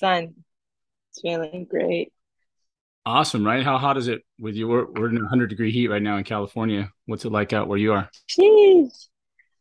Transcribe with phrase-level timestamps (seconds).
[0.00, 0.44] sun.
[1.10, 2.12] It's feeling great.
[3.06, 3.62] Awesome, right?
[3.62, 4.66] How hot is it with you?
[4.66, 6.90] We're, we're in 100 degree heat right now in California.
[7.06, 8.10] What's it like out where you are?
[8.28, 9.08] Jeez.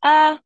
[0.04, 0.38] Uh,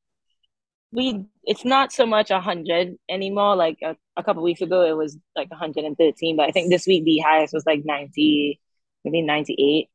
[0.92, 3.56] we it's not so much 100 anymore.
[3.56, 7.04] Like a, a couple weeks ago, it was like 113, but I think this week
[7.04, 8.60] the highest was like 90,
[9.04, 9.90] maybe 98.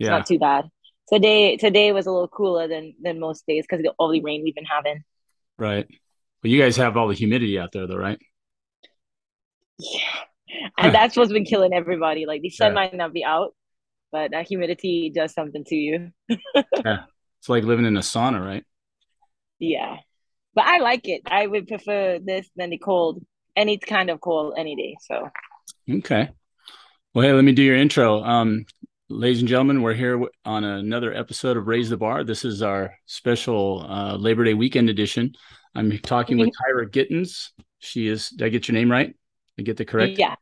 [0.00, 0.70] It's Yeah, not too bad.
[1.12, 4.42] Today today was a little cooler than than most days because of all the rain
[4.44, 5.04] we've been having.
[5.58, 5.86] right.
[6.42, 8.18] But you guys have all the humidity out there, though, right?
[9.78, 10.68] Yeah.
[10.78, 12.26] And that's what's been killing everybody.
[12.26, 13.54] Like the sun Yeah, might not be out,
[14.10, 16.10] but that humidity does something to you.
[16.28, 17.04] yeah.
[17.38, 18.64] It's like living in a sauna, right?
[19.58, 19.96] Yeah.
[20.54, 21.22] But I like it.
[21.26, 23.24] I would prefer this than the cold,
[23.56, 24.96] any kind of cold any day.
[25.00, 25.30] So
[25.90, 26.28] Okay.
[27.14, 28.22] Well, hey, let me do your intro.
[28.22, 28.64] Um,
[29.08, 32.24] ladies and gentlemen, we're here on another episode of Raise the Bar.
[32.24, 35.32] This is our special uh, Labor Day weekend edition.
[35.74, 37.50] I'm talking with Tyra Gittens.
[37.78, 39.14] She is, did I get your name right?
[39.58, 40.18] I get the correct?
[40.18, 40.34] yeah.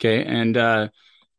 [0.00, 0.24] Okay.
[0.24, 0.88] And uh,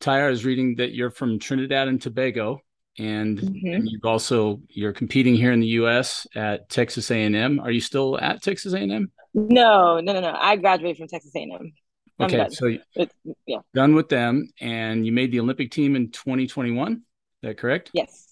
[0.01, 2.61] Tyra is reading that you're from Trinidad and Tobago,
[2.97, 6.27] and, hmm and you've also you're competing here in the U.S.
[6.35, 7.59] at Texas A&M.
[7.59, 9.11] Are you still at Texas A&M?
[9.33, 10.33] No, no, no, no.
[10.37, 11.71] I graduated from Texas A&M.
[12.19, 12.37] I'm Okay.
[12.37, 12.51] done.
[12.51, 13.15] So It's,
[13.45, 13.59] yeah.
[13.73, 16.93] done with them, and you made the Olympic team in 2021.
[16.93, 16.99] Is
[17.43, 17.91] that correct?
[17.93, 18.25] Yes.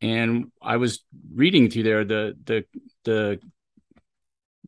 [0.00, 2.64] And I was reading through there the the
[3.04, 3.40] the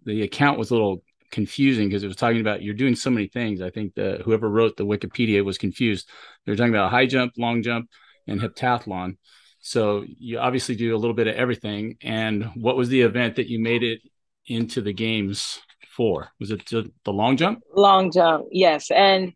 [0.04, 1.02] the account was a little
[1.34, 3.60] confusing because it was talking about you're doing so many things.
[3.60, 6.08] I think the whoever wrote the Wikipedia was confused.
[6.46, 7.90] They were talking about high jump, long jump,
[8.26, 9.16] and heptathlon.
[9.60, 11.96] So you obviously do a little bit of everything.
[12.02, 14.00] And what was the event that you made it
[14.46, 15.60] into the games
[15.96, 16.28] for?
[16.38, 17.60] Was it the, long jump?
[17.74, 18.46] Long jump.
[18.52, 18.90] Yes.
[18.90, 19.32] And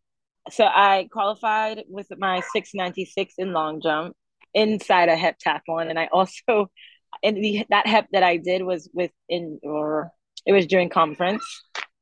[0.50, 4.16] so I qualified with my 696 in long jump
[4.55, 5.90] inside a heptathlon.
[5.90, 6.70] And I also,
[7.24, 10.12] and the, that hep that I did was within, or
[10.46, 11.44] it was during conference.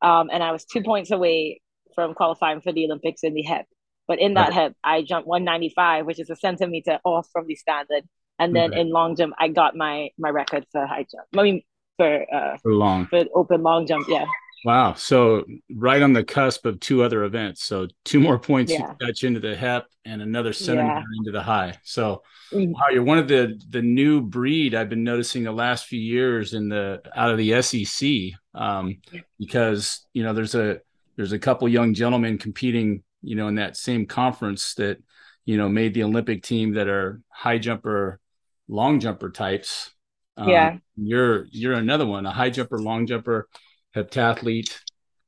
[0.03, 1.61] Um, and I was two points away
[1.95, 3.67] from qualifying for the Olympics in the hep.
[4.09, 4.53] But in that Right.
[4.55, 8.05] hep, I jumped 195, which is a centimeter off from the standard.
[8.39, 8.81] And then Right.
[8.81, 11.27] in long jump, I got my my record for high jump.
[11.37, 11.63] I mean,
[11.97, 13.07] for uh For long.
[13.07, 14.07] for open long jump.
[14.09, 14.27] Yeah,
[14.65, 14.95] Wow.
[14.95, 15.45] So
[15.75, 17.63] right on the cusp of two other events.
[17.65, 21.19] So two more points yeah, you into the HEP and another centimeter yeah.
[21.19, 21.79] into the high.
[21.85, 22.23] So
[22.53, 22.71] Mm.
[22.71, 26.55] wow, you're one of the the new breed I've been noticing the last few years
[26.55, 28.35] in the out of the SEC.
[28.55, 28.99] Um,
[29.39, 30.79] because you know there's a
[31.17, 34.99] there's a couple young gentlemen competing, you know, in that same conference that,
[35.45, 38.21] you know, made the Olympic team that are high jumper,
[38.69, 39.91] long jumper types.
[40.37, 40.79] Um, Yeah.
[40.97, 43.49] you're you're another one, a high jumper, long jumper,
[43.97, 44.79] heptathlete.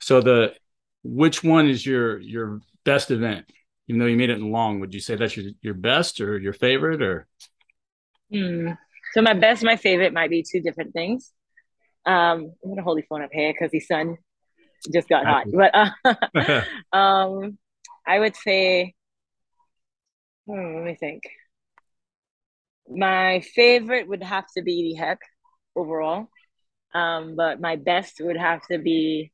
[0.01, 0.55] So the
[1.03, 3.51] which one is your your best event?
[3.89, 6.39] Even though you made it in long, would you say that's your your best or
[6.39, 7.27] your favorite or
[8.33, 8.73] Hmm.
[9.15, 11.33] So my best, my favorite might be two different things.
[12.05, 14.19] Um, I'm gonna hold the phone up here because the sun
[14.93, 15.47] just got hot.
[15.53, 16.65] But uh,
[16.97, 17.59] um,
[18.07, 18.95] I would say,
[20.47, 21.23] hmm, let me think.
[22.91, 25.19] My favorite would have to be the hep
[25.77, 26.29] overall.
[26.99, 29.33] Um, but my best would have to be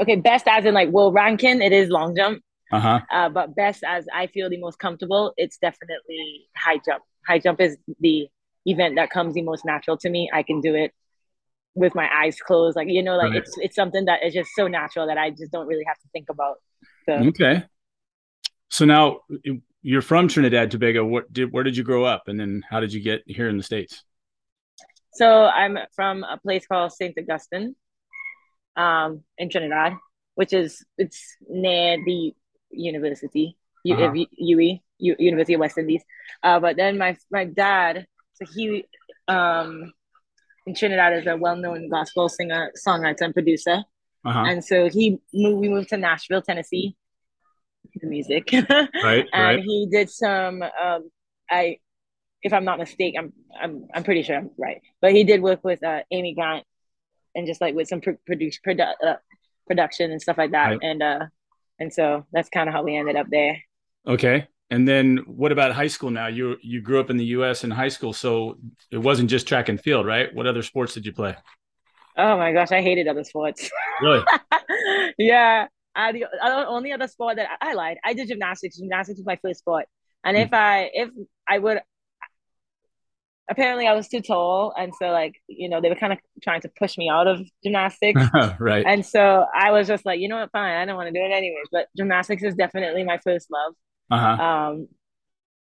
[0.00, 2.42] okay, best as in like world ranking, it is long jump.
[2.72, 3.00] uh-huh.
[3.10, 7.02] Uh, but best as I feel the most comfortable, it's definitely high jump.
[7.26, 8.28] High jump is the
[8.66, 10.30] event that comes the most natural to me.
[10.32, 10.92] I can do it
[11.74, 12.76] with my eyes closed.
[12.76, 13.42] Like, you know, like Right.
[13.42, 16.08] it's it's something that is just so natural that I just don't really have to
[16.12, 16.56] think about.
[17.06, 17.64] So Okay.
[18.70, 19.20] So now
[19.82, 21.04] you're from Trinidad Tobago.
[21.04, 23.56] What did where did you grow up and then how did you get here in
[23.56, 24.02] the States?
[25.14, 27.74] So I'm from a place called Saint Augustine,
[28.76, 29.94] um, in Trinidad,
[30.34, 32.34] which is it's near the
[32.70, 34.06] university, U- Uh-huh.
[34.20, 36.02] uh, UE, U- University of West Indies.
[36.42, 38.84] Uh, but then my my dad, so he
[39.28, 39.92] um
[40.66, 43.84] in Trinidad is a well-known gospel singer, songwriter, and producer.
[44.24, 44.44] Uh-huh.
[44.48, 46.96] And so he moved, we moved to Nashville, Tennessee,
[48.00, 48.48] the music.
[48.52, 49.60] Right, and right.
[49.60, 51.10] he did some um
[51.50, 51.78] I
[52.44, 54.80] if I'm not mistaken, I'm I'm I'm pretty sure I'm right.
[55.00, 56.64] But he did work with uh, Amy Grant
[57.34, 59.16] and just like with some pro- produce produ- uh,
[59.66, 60.68] production and stuff like that.
[60.68, 60.78] Right.
[60.82, 61.26] And uh
[61.80, 63.60] and so that's kind of how we ended up there.
[64.06, 64.46] Okay.
[64.70, 66.26] And then what about high school now?
[66.28, 68.58] You you grew up in the US in high school, so
[68.90, 70.32] it wasn't just track and field, right?
[70.34, 71.34] What other sports did you play?
[72.16, 73.68] Oh my gosh, I hated other sports.
[74.00, 74.22] Really?
[75.18, 75.66] yeah.
[75.96, 77.98] I, the only other sport that I, I lied.
[78.04, 78.78] I did gymnastics.
[78.78, 79.86] Gymnastics was my first sport.
[80.24, 81.10] And if I if
[81.46, 81.80] I would
[83.50, 86.62] apparently I was too tall and so like, you know, they were kind of trying
[86.62, 88.20] to push me out of gymnastics.
[88.58, 88.84] right.
[88.86, 91.24] And so I was just like, you know what, fine, I don't want to do
[91.24, 91.66] it anyways.
[91.70, 93.74] But gymnastics is definitely my first love.
[94.10, 94.42] Uh-huh.
[94.42, 94.88] Um,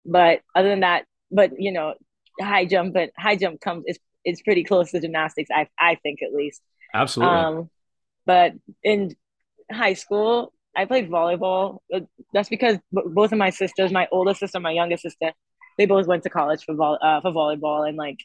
[0.05, 1.95] but other than that, but you know,
[2.41, 6.19] high jump, but high jump comes it's it's pretty close to gymnastics, I I think
[6.21, 6.61] at least.
[6.93, 7.35] Absolutely.
[7.35, 7.69] Um,
[8.25, 8.53] but
[8.83, 9.15] in
[9.71, 11.79] high school, I played volleyball.
[12.33, 15.33] That's because both of my sisters, my older sister, my younger sister,
[15.77, 18.19] they both went to college for vol- uh, for volleyball, and like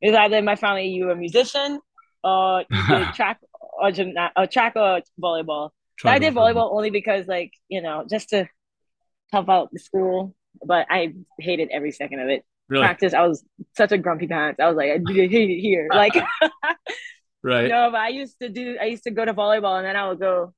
[0.00, 1.80] it was either in my family you were a musician
[2.22, 2.64] or
[3.14, 3.38] track
[3.80, 5.70] or gymna- or track or volleyball.
[6.04, 8.48] I did volleyball only because like you know just to
[9.32, 12.44] help out the school, but I hated every second of it.
[12.68, 12.82] Really?
[12.82, 13.44] Practice, I was
[13.76, 14.58] such a grumpy pants.
[14.58, 16.14] I was like, I hate it here, like.
[17.42, 17.68] right.
[17.68, 18.78] No, but I used to do.
[18.80, 20.54] I used to go to volleyball, and then I would go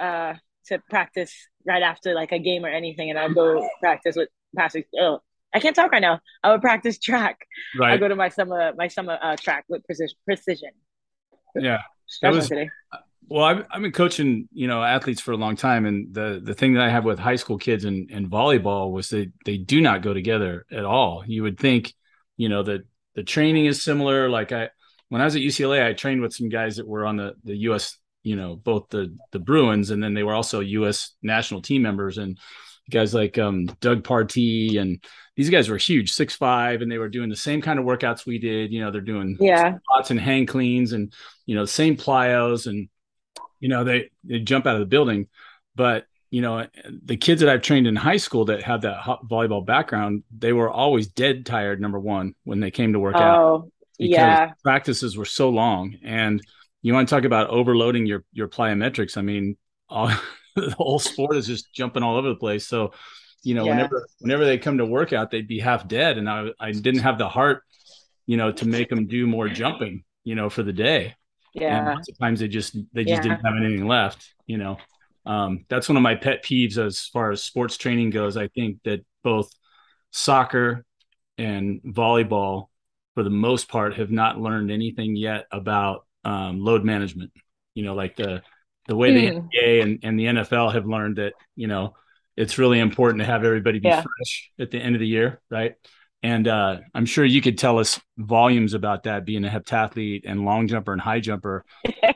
[0.00, 0.34] uh,
[0.66, 1.32] to practice
[1.66, 4.84] right after like a game or anything, and I'd go practice with Pastor.
[4.98, 5.20] Oh,
[5.54, 6.20] I can't talk right now.
[6.42, 7.46] I would practice track.
[7.78, 7.92] Right.
[7.92, 10.16] I go to my summer my summer uh, track with precision.
[10.24, 10.70] Precision.
[11.54, 11.82] Yeah.
[12.22, 12.70] That was, today.
[13.28, 16.54] Well, I've, I've been coaching, you know, athletes for a long time, and the the
[16.54, 19.80] thing that I have with high school kids and, and volleyball was that they do
[19.80, 21.24] not go together at all.
[21.26, 21.94] You would think,
[22.36, 22.82] you know, that
[23.14, 24.28] the training is similar.
[24.28, 24.70] Like I,
[25.08, 27.56] when I was at UCLA, I trained with some guys that were on the the
[27.68, 27.96] U.S.
[28.22, 31.12] You know, both the the Bruins, and then they were also U.S.
[31.22, 32.38] national team members, and
[32.92, 35.02] guys like um, Doug Partie and
[35.36, 38.26] these guys were huge, six five, and they were doing the same kind of workouts
[38.26, 38.70] we did.
[38.72, 41.12] You know, they're doing yeah squats and hang cleans, and
[41.46, 42.88] you know, the same plyos, and
[43.58, 45.28] you know, they they jump out of the building.
[45.74, 46.66] But you know,
[47.04, 50.70] the kids that I've trained in high school that have that volleyball background, they were
[50.70, 51.80] always dead tired.
[51.80, 56.42] Number one, when they came to work oh, out, yeah, practices were so long, and
[56.82, 59.16] you want to talk about overloading your your plyometrics.
[59.16, 59.56] I mean,
[59.88, 60.10] all,
[60.56, 62.66] the whole sport is just jumping all over the place.
[62.66, 62.92] So
[63.42, 63.70] you know, yeah.
[63.70, 67.18] whenever whenever they come to workout, they'd be half dead, and I I didn't have
[67.18, 67.62] the heart,
[68.26, 71.16] you know, to make them do more jumping, you know, for the day.
[71.54, 71.92] Yeah.
[71.92, 73.34] And sometimes they just they just yeah.
[73.34, 74.78] didn't have anything left, you know.
[75.26, 78.36] Um, that's one of my pet peeves as far as sports training goes.
[78.36, 79.50] I think that both
[80.10, 80.84] soccer
[81.38, 82.68] and volleyball,
[83.14, 87.32] for the most part, have not learned anything yet about um, load management.
[87.74, 88.42] You know, like the
[88.88, 89.14] the way mm.
[89.14, 89.46] the hmm.
[89.46, 91.94] NBA and, and the NFL have learned that, you know,
[92.36, 94.02] it's really important to have everybody be yeah.
[94.02, 95.74] fresh at the end of the year, right?
[96.22, 100.44] And uh, I'm sure you could tell us volumes about that being a heptathlete and
[100.44, 101.64] long jumper and high jumper,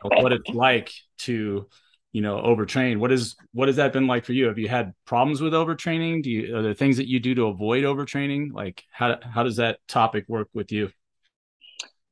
[0.03, 1.67] what it's like to,
[2.13, 2.99] you know, overtrain.
[2.99, 4.47] What is what has that been like for you?
[4.47, 6.23] Have you had problems with overtraining?
[6.23, 8.53] Do you are there things that you do to avoid overtraining?
[8.53, 10.91] Like how how does that topic work with you?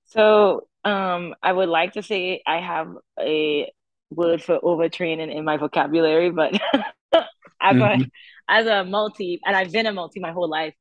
[0.07, 3.71] So um, I would like to say I have a
[4.15, 6.55] word for overtraining in my vocabulary, but
[7.13, 8.03] as mm-hmm.
[8.03, 8.07] a
[8.49, 10.75] as a multi, and I've been a multi my whole life.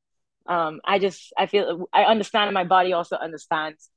[0.46, 3.90] Um, I just I feel I understand, and my body also understands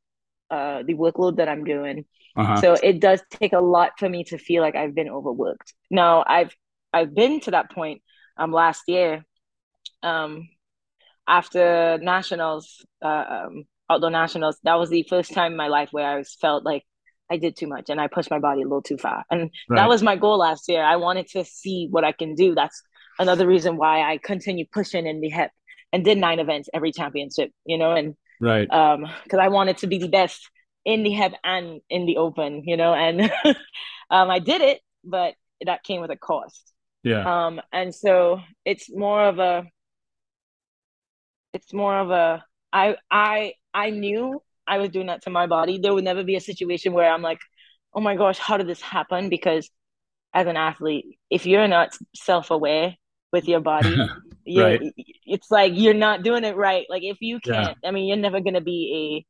[0.50, 2.06] uh, the workload that I'm doing.
[2.36, 2.62] Uh-huh.
[2.62, 5.74] So it does take a lot for me to feel like I've been overworked.
[5.90, 6.56] Now I've
[6.94, 8.02] I've been to that point
[8.38, 9.26] um last year,
[10.04, 10.48] um
[11.28, 14.58] after nationals, uh, um, outdoor nationals.
[14.64, 16.84] That was the first time in my life where I was felt like
[17.30, 19.24] I did too much and I pushed my body a little too far.
[19.30, 19.78] And right.
[19.78, 20.84] that was my goal last year.
[20.84, 22.56] I wanted to see what I can do.
[22.56, 22.82] That's
[23.20, 25.52] another reason why I continue pushing in the hep
[25.92, 28.70] and did nine events every championship, you know, and right.
[28.72, 30.50] Um, because I wanted to be the best
[30.86, 33.22] in the hep and in the open, you know, and
[34.10, 35.34] um I did it, but
[35.66, 36.74] that came with a cost.
[37.04, 37.46] Yeah.
[37.48, 39.66] Um, and so it's more of a
[41.54, 45.80] it's more of a I I I knew I was doing that to my body,
[45.80, 47.40] there would never be a situation where I'm like,
[47.94, 49.30] oh my gosh, how did this happen?
[49.30, 49.70] Because
[50.34, 52.96] as an athlete, if you're not self aware
[53.32, 53.96] with your body,
[54.56, 54.82] right.
[55.26, 56.86] it's like you're not doing it right.
[56.90, 57.90] Like if you can't, yeah.
[57.90, 59.26] I mean, you're never going to be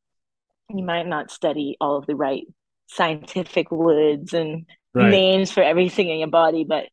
[0.69, 2.45] a, you might not study all of the right
[2.87, 5.09] scientific words and right.
[5.09, 6.87] names for everything in your body, but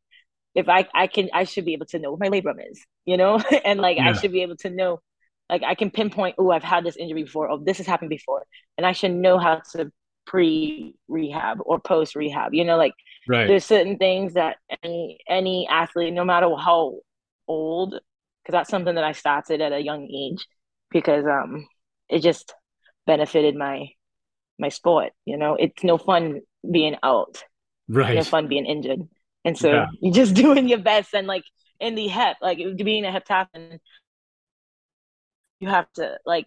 [0.54, 3.16] if I, I can, I should be able to know what my labrum is, you
[3.16, 4.10] know, and like yeah.
[4.10, 5.00] I should be able to know
[5.48, 8.44] like I can pinpoint, oh, I've had this injury before, oh, this has happened before,
[8.78, 9.90] and I should know how to
[10.26, 12.54] pre rehab or post rehab.
[12.54, 12.94] You know, like
[13.28, 13.46] right.
[13.46, 16.98] there's certain things that any any athlete, no matter how
[17.46, 20.46] old, because that's something that I started at a young age,
[20.90, 21.66] because um
[22.08, 22.54] it just
[23.06, 23.88] benefited my
[24.58, 25.12] my sport.
[25.26, 27.42] You know, it's no fun being out,
[27.88, 28.14] right?
[28.14, 29.00] No fun being injured,
[29.44, 29.86] and so yeah.
[30.00, 31.44] you're just doing your best and like
[31.80, 33.78] in the hep, like being a heptathlon
[35.60, 36.46] you have to like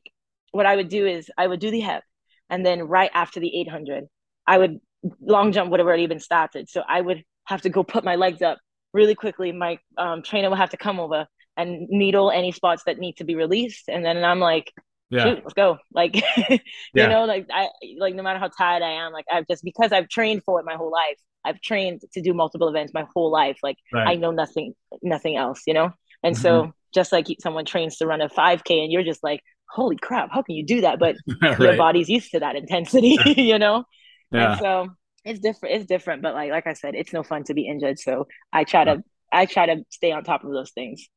[0.52, 2.04] what I would do is I would do the hep
[2.50, 4.06] and then right after the 800
[4.46, 4.80] I would
[5.22, 6.70] long jump would have already been started.
[6.70, 8.58] So I would have to go put my legs up
[8.94, 9.52] really quickly.
[9.52, 13.24] My um, trainer would have to come over and needle any spots that need to
[13.24, 13.90] be released.
[13.90, 14.72] And then I'm like
[15.10, 15.24] yeah.
[15.24, 15.78] shoot let's go.
[15.94, 16.16] Like
[16.50, 16.60] you
[17.08, 20.10] know like I like no matter how tired I am like I've just because I've
[20.10, 23.58] trained for it my whole life I've trained to do multiple events my whole life.
[23.64, 24.08] Like right.
[24.08, 25.92] I know nothing nothing else you know?
[26.24, 26.42] And mm-hmm.
[26.42, 30.30] so just like someone trains to run a 5k and you're just like holy crap
[30.32, 31.60] how can you do that but right.
[31.60, 33.84] your body's used to that intensity you know
[34.32, 34.52] yeah.
[34.52, 34.88] and so
[35.28, 35.76] it's different.
[35.76, 38.00] It's different, but like like I said, it's no fun to be injured.
[38.00, 41.08] So I try to I try to stay on top of those things.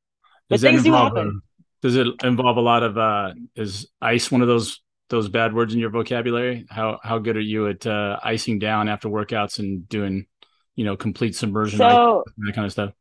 [0.48, 1.42] But things do happen.
[1.80, 5.74] does it involve a lot of uh is ice one of those those bad words
[5.74, 6.66] in your vocabulary?
[6.68, 10.26] How how good are you at uh, icing down after workouts and doing,
[10.74, 12.92] you know, complete submersion so, that kind of stuff?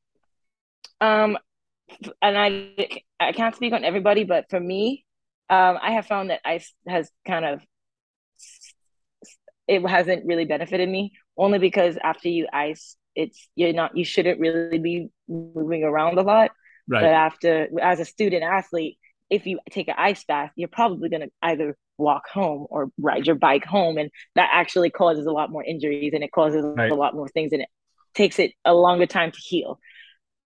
[1.01, 1.37] Um,
[2.21, 5.05] and I I can't speak on everybody, but for me,
[5.49, 7.61] um, I have found that ice has kind of
[9.67, 14.39] it hasn't really benefited me only because after you ice, it's you're not you shouldn't
[14.39, 16.51] really be moving around a lot.
[16.87, 17.01] Right.
[17.01, 18.97] But after as a student athlete,
[19.29, 23.27] if you take an ice bath, you're probably going to either walk home or ride
[23.27, 23.97] your bike home.
[23.97, 26.91] And that actually causes a lot more injuries and it causes right.
[26.91, 27.69] a lot more things and it
[28.15, 29.79] takes it a longer time to heal.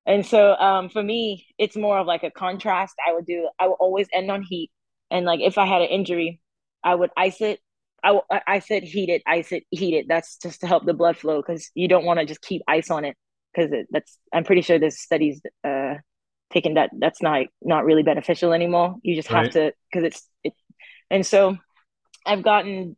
[0.06, 2.96] And so um, for me, it's more of like a contrast.
[3.06, 4.72] I would do, I would always end on heat.
[5.10, 6.42] And like if I had an injury,
[6.84, 7.60] I would ice it.
[8.04, 10.08] I, I said heat it, ice it, heat it.
[10.10, 12.92] That's just to help the blood flow because you don't want to just keep ice
[12.92, 13.16] on it
[13.56, 15.96] because that's, I'm pretty sure there's studies uh,
[16.54, 18.96] taking that that's not not really beneficial anymore.
[19.02, 20.54] You just have to because it's it,
[21.10, 21.58] and so
[22.26, 22.96] I've gotten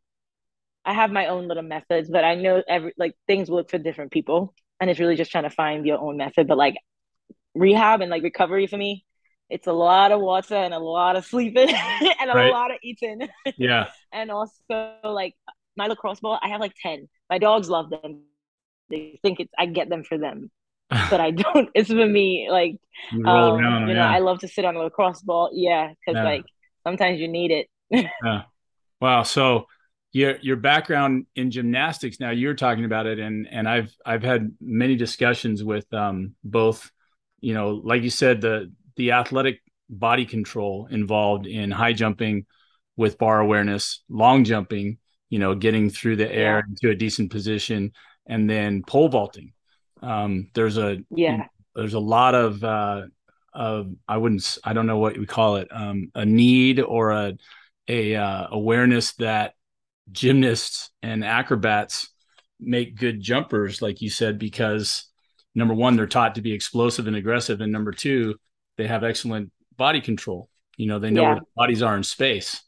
[0.84, 4.12] I have my own little methods, but I know every like things work for different
[4.12, 6.48] people, and it's really just trying to find your own method.
[6.48, 6.76] But like
[7.56, 9.06] rehab and like recovery for me,
[9.50, 11.70] it's a lot of water and a lot of sleeping
[12.20, 12.52] and a right.
[12.52, 13.28] lot of eating.
[13.58, 14.54] Yeah, and also
[15.04, 15.36] like
[15.78, 17.08] my lacrosse ball, I have like ten.
[17.30, 18.24] My dogs love them.
[18.90, 20.52] They think it's I get them for them
[21.10, 21.70] but I don't.
[21.74, 22.48] It's for me.
[22.50, 22.78] Like,
[23.12, 24.10] you, um, around, you know, yeah.
[24.10, 25.50] I love to sit on a lacrosse ball.
[25.52, 26.24] Yeah, because yeah.
[26.24, 26.46] like
[26.86, 27.68] sometimes you need it.
[28.24, 28.44] yeah.
[29.02, 29.24] Wow.
[29.24, 29.66] So
[30.12, 32.20] your your background in gymnastics.
[32.20, 36.92] Now you're talking about it, and and I've I've had many discussions with um both,
[37.46, 42.46] you know, like you said, the the athletic body control involved in high jumping
[42.98, 44.98] with bar awareness, long jumping,
[45.30, 46.70] you know, getting through the air yeah.
[46.70, 47.92] into a decent position,
[48.26, 49.54] and then pole vaulting
[50.02, 51.48] um, there's a yeah.
[51.76, 53.04] There's a lot of uh,
[53.54, 57.34] of I wouldn't I don't know what we call it um, a need or a
[57.88, 59.54] a uh, awareness that
[60.12, 62.10] gymnasts and acrobats
[62.60, 65.08] make good jumpers, like you said, because
[65.56, 68.36] number one they're taught to be explosive and aggressive, and number two
[68.78, 70.50] they have excellent body control.
[70.78, 71.28] You know they know yeah.
[71.30, 72.62] where their bodies are in space.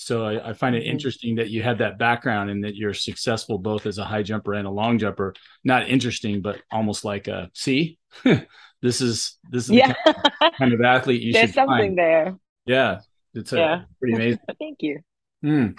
[0.00, 0.92] So I, I find it mm-hmm.
[0.92, 4.54] interesting that you had that background and that you're successful both as a high jumper
[4.54, 5.34] and a long jumper.
[5.64, 7.98] Not interesting, but almost like a see,
[8.80, 9.94] this is this is yeah.
[10.06, 11.98] the kind of, kind of athlete you There's should something find.
[11.98, 12.36] there.
[12.64, 13.00] Yeah,
[13.34, 13.82] it's a, yeah.
[13.98, 14.40] pretty amazing.
[14.60, 15.00] Thank you.
[15.44, 15.76] Mm.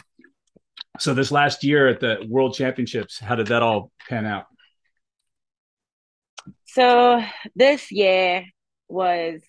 [1.00, 4.48] So this last year at the World Championships, how did that all pan out?
[6.66, 7.24] So
[7.56, 8.46] this year
[8.88, 9.42] was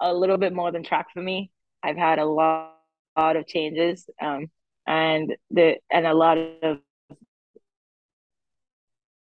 [0.00, 1.50] a little bit more than track for me.
[1.82, 2.74] I've had a lot
[3.18, 4.46] lot of changes um,
[4.86, 6.78] and the and a lot of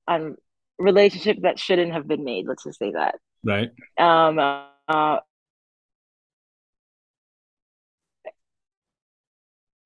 [0.09, 0.37] um,
[0.79, 2.47] relationships that shouldn't have been made.
[2.47, 3.17] Let's just say that.
[3.45, 3.71] Right.
[3.99, 4.39] Um.
[4.89, 5.19] Uh,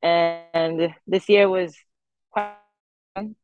[0.02, 1.76] and this year was
[2.30, 2.54] quite
[3.14, 3.36] fun,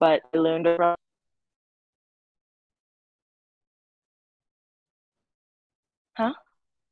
[0.00, 0.97] but I learned from
[6.18, 6.34] Huh?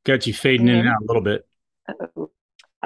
[0.04, 1.45] Got you fading in and out a little bit.
[1.88, 2.30] Uh-oh.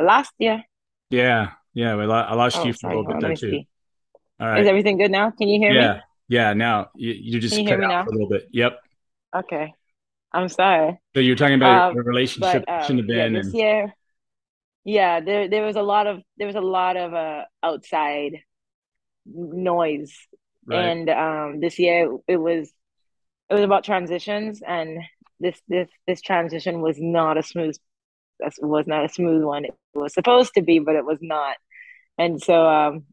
[0.00, 0.64] Last year.
[1.10, 1.94] Yeah, yeah.
[1.94, 2.94] Well, I lost oh, you for sorry.
[2.94, 3.50] a little bit there too.
[3.50, 3.68] See.
[4.40, 4.62] All right.
[4.62, 5.30] Is everything good now?
[5.30, 5.92] Can you hear yeah.
[5.92, 6.00] me?
[6.28, 8.48] Yeah, Yeah, Now you, you just cut out a little bit.
[8.52, 8.80] Yep.
[9.36, 9.74] Okay.
[10.32, 10.98] I'm sorry.
[11.14, 13.34] So you're talking about um, the relationship but, um, shouldn't have been.
[13.34, 13.54] Yeah, this and...
[13.54, 13.94] year.
[14.84, 18.40] Yeah, there there was a lot of there was a lot of uh outside
[19.26, 20.16] noise,
[20.64, 20.86] right.
[20.86, 22.72] and um this year it was
[23.50, 25.00] it was about transitions, and
[25.40, 27.76] this this this transition was not a smooth
[28.60, 29.64] was not a smooth one.
[29.64, 31.56] It was supposed to be, but it was not.
[32.18, 33.04] And so um,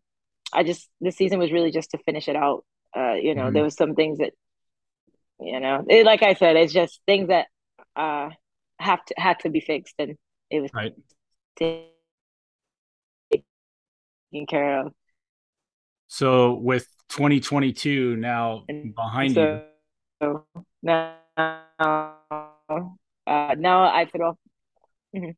[0.54, 2.66] I just this season was really just to finish it out.
[2.96, 3.54] Uh, you know, mm-hmm.
[3.54, 4.34] there was some things that
[5.40, 7.48] you know, it, like I said, it's just things that
[7.96, 8.30] uh,
[8.80, 10.18] have to had to be fixed, and
[10.50, 10.94] it was right.
[11.58, 11.88] taken
[14.48, 14.94] care of.
[16.08, 18.66] So with 2022 now
[18.96, 19.64] behind so,
[20.22, 20.44] you,
[20.82, 22.14] now uh,
[23.58, 24.38] now I feel
[25.16, 25.32] Mm-hmm.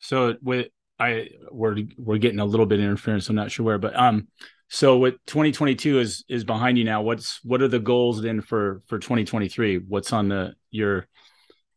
[0.00, 3.28] So with I we're we're getting a little bit of interference.
[3.28, 4.28] I'm not sure where, but um,
[4.68, 7.02] so with 2022 is is behind you now.
[7.02, 9.78] What's what are the goals then for for 2023?
[9.78, 11.06] What's on the your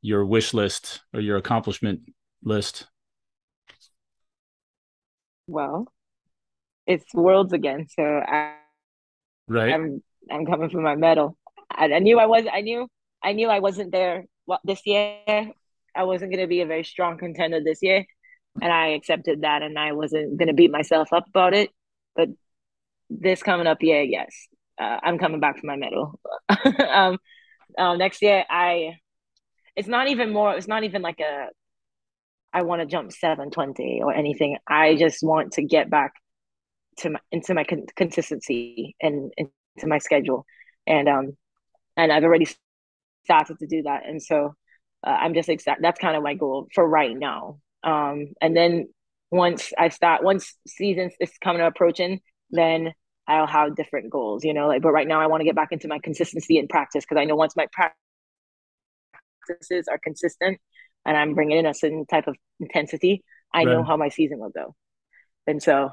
[0.02, 2.02] your wish list or your accomplishment
[2.44, 2.88] list?
[5.48, 5.88] Well,
[6.86, 8.56] it's worlds again, so I
[9.48, 9.74] right.
[9.74, 11.38] I'm I'm coming for my medal.
[11.72, 12.46] I, I knew I was.
[12.52, 12.88] I knew
[13.24, 14.26] I knew I wasn't there
[14.64, 15.54] this year
[15.96, 18.06] I wasn't going to be a very strong contender this year.
[18.62, 21.72] And I accepted that and I wasn't going to beat myself up about it.
[22.16, 22.30] but
[23.10, 24.34] this coming up year, yes,
[24.80, 26.20] uh, I'm coming back for my medal.
[26.90, 27.18] um,
[27.78, 28.98] uh, next year, I
[29.76, 30.56] it's not even more.
[30.56, 31.48] It's not even like a
[32.54, 34.58] I want to jump 720 or anything.
[34.68, 36.14] I just want to get back
[37.00, 39.52] to my into my con- consistency and into
[39.88, 40.46] my schedule,
[40.88, 41.38] and um,
[41.98, 42.48] and I've already
[43.26, 44.56] started to do that, and so
[45.06, 45.84] uh, I'm just excited.
[45.84, 47.60] That's kind of my goal for right now.
[47.84, 48.88] Um, and then
[49.32, 52.94] once I start, once seasons is coming approaching, then
[53.28, 55.72] I'll have different goals, you know, like, but right now I want to get back
[55.72, 57.98] into my consistency in practice because I know once my practices
[59.90, 60.60] are consistent
[61.06, 63.68] and I'm bringing in a certain type of intensity, I right.
[63.68, 64.76] know how my season will go.
[65.48, 65.92] And so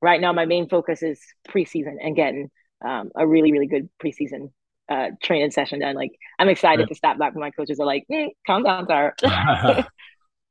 [0.00, 2.50] right now, my main focus is preseason and getting
[2.84, 4.50] um, a really, really good preseason
[4.92, 5.94] uh, training session done.
[5.94, 6.88] Like, I'm excited right.
[6.88, 9.86] to step back when my coaches are like, mm, calm down, Tyra.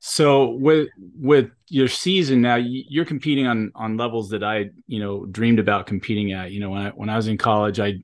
[0.03, 5.27] So with with your season now, you're competing on on levels that I you know
[5.27, 6.51] dreamed about competing at.
[6.51, 8.01] You know, when I when I was in college, I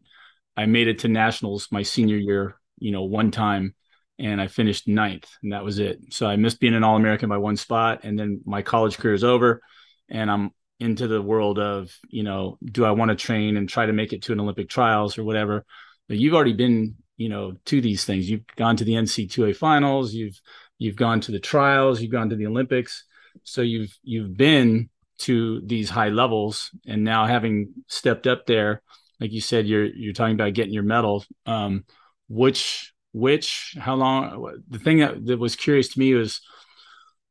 [0.56, 2.56] I made it to nationals my senior year.
[2.78, 3.74] You know, one time,
[4.20, 6.14] and I finished ninth, and that was it.
[6.14, 9.16] So I missed being an All American by one spot, and then my college career
[9.16, 9.62] is over,
[10.08, 13.88] and I'm into the world of you know, do I want to train and try
[13.88, 15.66] to make it to an Olympic trials or whatever?
[16.08, 18.30] But you've already been you know to these things.
[18.30, 20.14] You've gone to the NC2A finals.
[20.14, 20.40] You've
[20.78, 23.04] you've gone to the trials, you've gone to the Olympics,
[23.44, 28.82] so you've you've been to these high levels, and now having stepped up there,
[29.20, 31.26] like you said, you're you're talking about getting your medal.
[31.46, 31.86] Um,
[32.30, 34.62] which which how long?
[34.70, 36.42] The thing that, that was curious to me was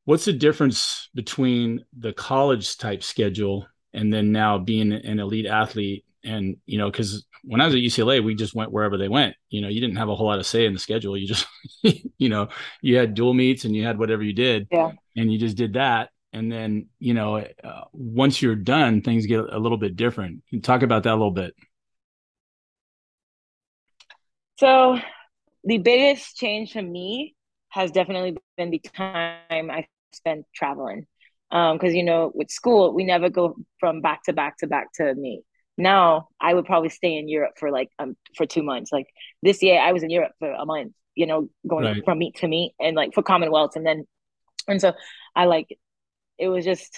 [0.04, 6.04] what's the difference between the college type schedule and then now being an elite athlete
[6.26, 9.36] and you know because when i was at ucla we just went wherever they went.
[9.48, 11.16] You know you didn't have a whole lot of say in the schedule.
[11.16, 11.46] You just
[12.18, 12.48] you know
[12.82, 14.68] you had dual meets and you had whatever you did.
[14.70, 14.92] Yeah.
[15.16, 16.10] And you just did that.
[16.32, 20.42] And then you know uh, once you're done things get a little bit different.
[20.62, 21.54] Talk about that a little bit.
[24.58, 24.98] So
[25.64, 27.34] the biggest change for me
[27.68, 31.06] has definitely been the time i spent traveling.
[31.50, 34.92] Because um, you know with school we never go from back to back to back
[34.94, 35.44] to meet
[35.76, 38.92] now I would probably stay in Europe for like um for two months.
[38.92, 39.06] Like
[39.42, 40.92] this year, I was in Europe for a month.
[41.14, 42.04] You know, going right.
[42.04, 44.06] from meet to meet and like for Commonwealth, and then
[44.68, 44.92] and so
[45.34, 45.78] I like
[46.38, 46.96] it was just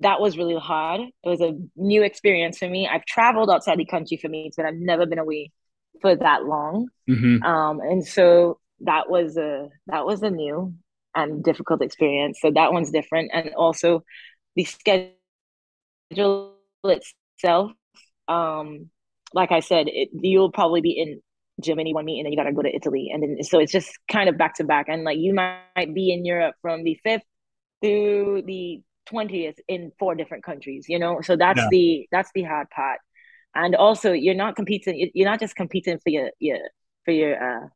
[0.00, 1.00] that was really hard.
[1.00, 2.88] It was a new experience for me.
[2.88, 5.50] I've traveled outside the country for me, but I've never been away
[6.00, 6.88] for that long.
[7.08, 7.42] Mm-hmm.
[7.42, 10.74] Um, and so that was a that was a new
[11.14, 12.38] and difficult experience.
[12.40, 14.04] So that one's different, and also
[14.54, 15.14] the schedule
[16.84, 17.14] itself
[18.28, 18.90] um,
[19.32, 21.20] like I said, it, you'll probably be in
[21.62, 23.10] Germany one meet and then you got to go to Italy.
[23.12, 24.86] And then so it's just kind of back to back.
[24.88, 27.22] And like you might be in Europe from the 5th
[27.82, 31.20] through the 20th in four different countries, you know?
[31.22, 31.68] So that's yeah.
[31.70, 33.00] the, that's the hard part.
[33.54, 36.58] And also you're not competing, you're not just competing for your, your,
[37.04, 37.68] for your, uh,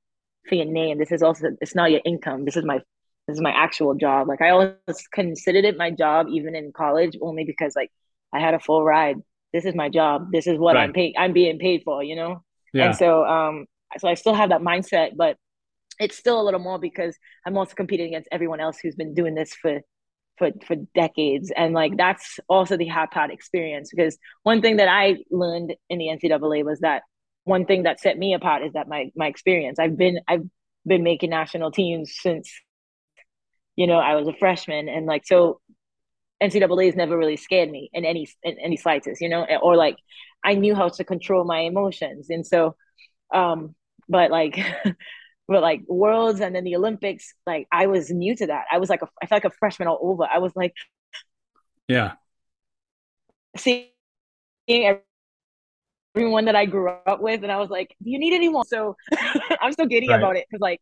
[0.48, 0.98] for your name.
[0.98, 2.44] This is also, it's not your income.
[2.44, 2.80] This is my,
[3.26, 4.28] this is my actual job.
[4.28, 7.90] Like I always considered it my job, even in college, only because like
[8.32, 9.16] I had a full ride
[9.52, 10.32] this is my job.
[10.32, 10.84] This is what right.
[10.84, 11.14] I'm paid.
[11.18, 12.42] I'm being paid for, you know?
[12.72, 12.86] Yeah.
[12.86, 13.66] And so, um,
[13.98, 15.36] so I still have that mindset, but
[16.00, 19.34] it's still a little more because I'm also competing against everyone else who's been doing
[19.34, 19.80] this for,
[20.38, 21.52] for, for decades.
[21.54, 25.98] And like, that's also the hot pot experience because one thing that I learned in
[25.98, 27.02] the NCAA was that
[27.44, 30.44] one thing that set me apart is that my, my experience, I've been, I've
[30.86, 32.50] been making national teams since,
[33.76, 34.88] you know, I was a freshman.
[34.88, 35.60] And like, so
[36.42, 39.96] NCAA has never really scared me in any in any slightest, you know, or like
[40.44, 42.76] I knew how to control my emotions, and so,
[43.32, 43.74] um,
[44.08, 44.58] but like,
[45.48, 48.64] but like worlds and then the Olympics, like I was new to that.
[48.72, 50.24] I was like a, I felt like a freshman all over.
[50.24, 50.74] I was like,
[51.88, 52.14] yeah,
[53.56, 53.88] seeing
[56.14, 58.66] everyone that I grew up with, and I was like, do you need anyone?
[58.66, 58.96] So
[59.60, 60.18] I'm so giddy right.
[60.18, 60.80] about it because like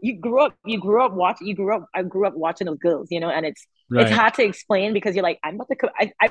[0.00, 2.78] you grew up you grew up watching you grew up I grew up watching those
[2.78, 4.06] girls, you know, and it's right.
[4.06, 6.30] it's hard to explain because you're like, I'm about to co- I, I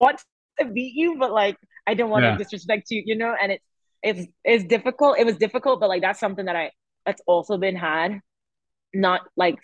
[0.00, 0.20] want
[0.58, 1.56] to beat you, but like
[1.86, 2.32] I don't want yeah.
[2.32, 3.64] to disrespect you, you know, and it's
[4.02, 5.18] it's it's difficult.
[5.18, 6.70] It was difficult, but like that's something that I
[7.04, 8.20] that's also been hard.
[8.94, 9.58] Not like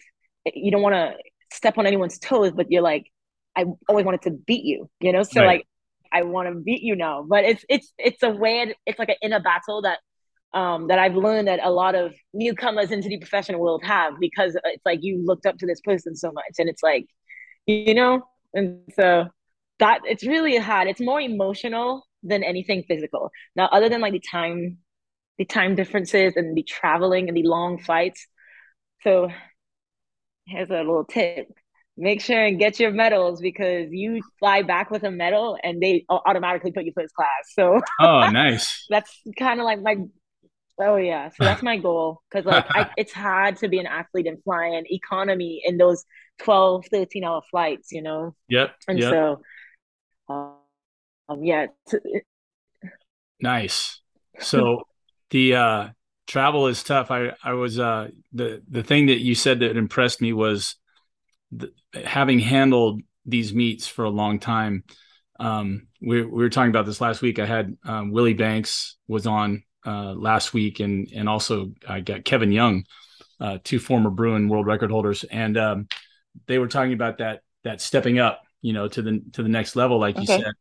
[0.53, 1.15] you don't want to
[1.53, 3.07] step on anyone's toes, but you're like,
[3.57, 5.23] I always wanted to beat you, you know?
[5.23, 5.47] So right.
[5.47, 5.67] like
[6.13, 7.25] I want to beat you now.
[7.29, 9.99] But it's it's it's a way it's like an inner battle that
[10.55, 14.57] um, that I've learned that a lot of newcomers into the professional world have because
[14.65, 17.07] it's like you looked up to this person so much, and it's like,
[17.67, 18.23] you know,
[18.55, 19.29] and so
[19.79, 20.89] that it's really hard.
[20.89, 23.31] It's more emotional than anything physical.
[23.57, 24.79] Now, other than like the time,
[25.39, 28.27] the time differences and the traveling and the long flights.
[29.03, 29.29] So
[30.47, 31.49] here's a little tip.
[31.97, 36.05] make sure and get your medals because you fly back with a medal and they
[36.09, 37.29] automatically put you first class.
[37.55, 38.87] So oh, nice.
[38.91, 39.97] that's kind of like my
[40.79, 41.29] oh yeah.
[41.29, 44.67] So that's my goal because like I, it's hard to be an athlete and fly
[44.67, 46.05] in economy in those
[46.43, 48.35] 12, 13 hour flights, you know.
[48.49, 48.75] Yep.
[48.89, 49.11] And yep.
[49.11, 49.43] so,
[50.29, 51.67] um, yeah.
[53.41, 54.01] nice.
[54.39, 54.83] So
[55.31, 55.89] the uh
[56.27, 57.11] travel is tough.
[57.11, 60.77] I I was uh the the thing that you said that impressed me was
[61.51, 64.85] the, having handled these meets for a long time.
[65.39, 67.39] Um, we, we were talking about this last week.
[67.39, 72.25] I had um, Willie Banks was on uh, last week, and and also I got
[72.25, 72.85] Kevin Young,
[73.41, 75.89] uh, two former Bruin world record holders, and um,
[76.47, 79.77] they were talking about that that stepping up, you know, to the to the next
[79.77, 80.23] level, like okay.
[80.23, 80.53] you said.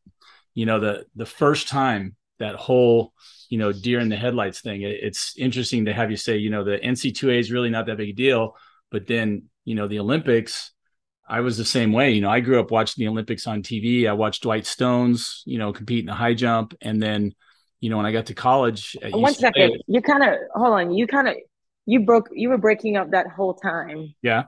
[0.53, 3.13] You know, the the first time that whole
[3.49, 6.49] you know deer in the headlights thing it, it's interesting to have you say you
[6.49, 8.55] know the nc2a is really not that big a deal
[8.89, 10.71] but then you know the olympics
[11.29, 14.09] i was the same way you know i grew up watching the olympics on tv
[14.09, 17.33] i watched dwight stones you know compete in the high jump and then
[17.81, 20.93] you know when i got to college uh, one second you kind of hold on
[20.93, 21.35] you kind of
[21.85, 24.43] you broke you were breaking up that whole time yeah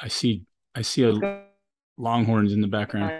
[0.00, 0.42] I see
[0.74, 1.44] I see a
[1.96, 3.12] Longhorns in the background.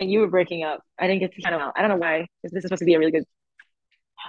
[0.00, 0.82] And you were breaking up.
[0.98, 1.72] I didn't get to kind of.
[1.76, 2.26] I don't know why.
[2.42, 3.24] This is supposed to be a really good.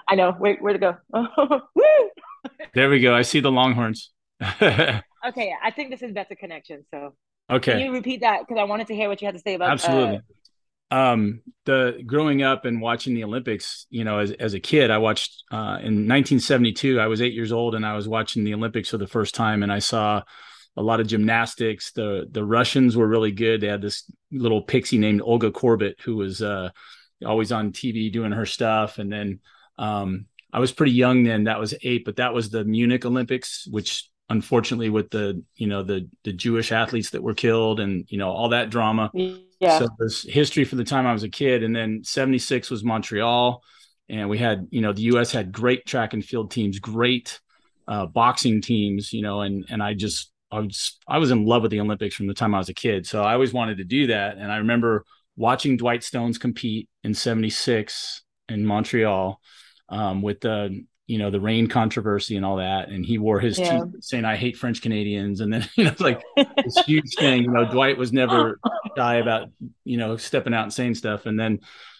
[0.08, 0.96] I know where where to go.
[2.74, 3.14] there we go.
[3.14, 4.12] I see the Longhorns.
[5.30, 6.86] okay, I think this is better connection.
[6.92, 7.16] So.
[7.50, 8.40] Okay, can you repeat that?
[8.40, 10.18] Because I wanted to hear what you had to say about absolutely.
[10.18, 10.22] Uh,
[10.92, 15.00] um the growing up and watching the olympics you know as, as a kid i
[15.00, 18.90] watched uh in 1972 i was eight years old and i was watching the olympics
[18.90, 20.22] for the first time and i saw
[20.78, 21.92] a lot of gymnastics.
[21.92, 23.62] The the russians were really good.
[23.62, 26.70] They had this little pixie named olga korbut who was uh
[27.26, 29.40] always on tv doing her stuff and then
[29.78, 31.46] um i was pretty young then.
[31.46, 35.84] That was eight but that was the munich olympics which unfortunately with the you know
[35.84, 39.12] the the jewish athletes that were killed and you know all that drama
[39.60, 39.80] yeah.
[39.80, 41.64] So there's history for the time I was a kid.
[41.64, 43.64] And then 76 was Montreal.
[44.10, 47.40] And we had, you know, the US had great track and field teams, great
[47.88, 51.62] uh, boxing teams, you know, and and I just I was I was in love
[51.64, 53.08] with the Olympics from the time I was a kid.
[53.08, 54.38] So I always wanted to do that.
[54.38, 59.40] And I remember watching Dwight Stones compete in 76 in Montreal
[59.90, 63.60] um, with the you know the rain controversy and all that and he wore his
[63.60, 63.82] yeah.
[64.00, 66.24] saying i hate french canadians and then you know like
[66.64, 68.60] this huge thing you know dwight was never
[68.98, 69.50] shy about
[69.84, 71.60] you know stepping out and saying stuff and then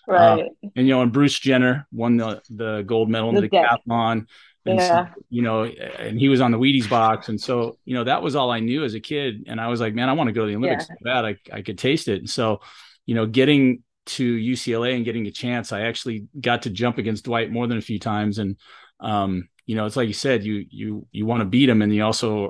[0.10, 3.36] uh, right uh, and you know and bruce jenner won the the gold medal in
[3.36, 4.26] the decathlon
[4.68, 5.06] and yeah.
[5.06, 8.22] so, you know and he was on the wheaties box and so you know that
[8.22, 10.34] was all i knew as a kid and i was like man i want to
[10.34, 10.96] go to the olympics yeah.
[10.96, 12.62] so bad I, I could taste it and so
[13.06, 17.26] you know getting to ucla and getting a chance i actually got to jump against
[17.26, 18.58] dwight more than a few times and
[19.00, 21.94] um, you know, it's like you said, you you you want to beat him, and
[21.94, 22.50] you also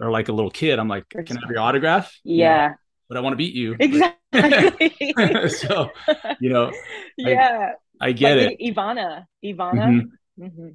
[0.00, 0.78] are like a little kid.
[0.78, 2.12] I'm like, can I have your autograph?
[2.24, 2.64] Yeah.
[2.64, 2.74] You know,
[3.08, 3.76] but I want to beat you.
[3.78, 5.48] Exactly.
[5.48, 5.90] so,
[6.40, 6.72] you know,
[7.16, 8.74] yeah, I, I get like it.
[8.74, 10.44] Ivana, Ivana, mm-hmm.
[10.44, 10.68] Mm-hmm.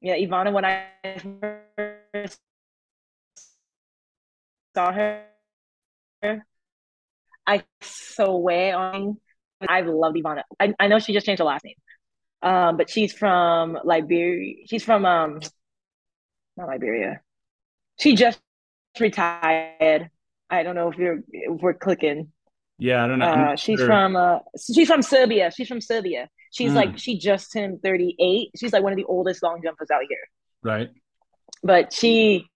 [0.00, 0.52] yeah, Ivana.
[0.52, 0.84] When I
[2.12, 2.40] first
[4.74, 5.24] saw her,
[7.46, 9.16] I swear on.
[9.66, 10.42] I love Ivana.
[10.60, 11.76] I, I know she just changed her last name,
[12.44, 14.56] um, but she's from Liberia.
[14.66, 15.40] She's from um,
[16.56, 17.22] not Liberia.
[17.98, 18.38] She just
[19.00, 20.10] retired.
[20.50, 22.30] I don't know if you're if we're clicking.
[22.78, 23.26] Yeah, I don't know.
[23.26, 23.86] Uh, she's sure.
[23.86, 24.38] from uh,
[24.72, 25.50] she's from Serbia.
[25.56, 26.28] She's from Serbia.
[26.52, 26.76] She's mm.
[26.76, 28.50] like she just turned 38.
[28.56, 30.18] She's like one of the oldest long jumpers out here.
[30.62, 30.90] Right.
[31.62, 32.46] But she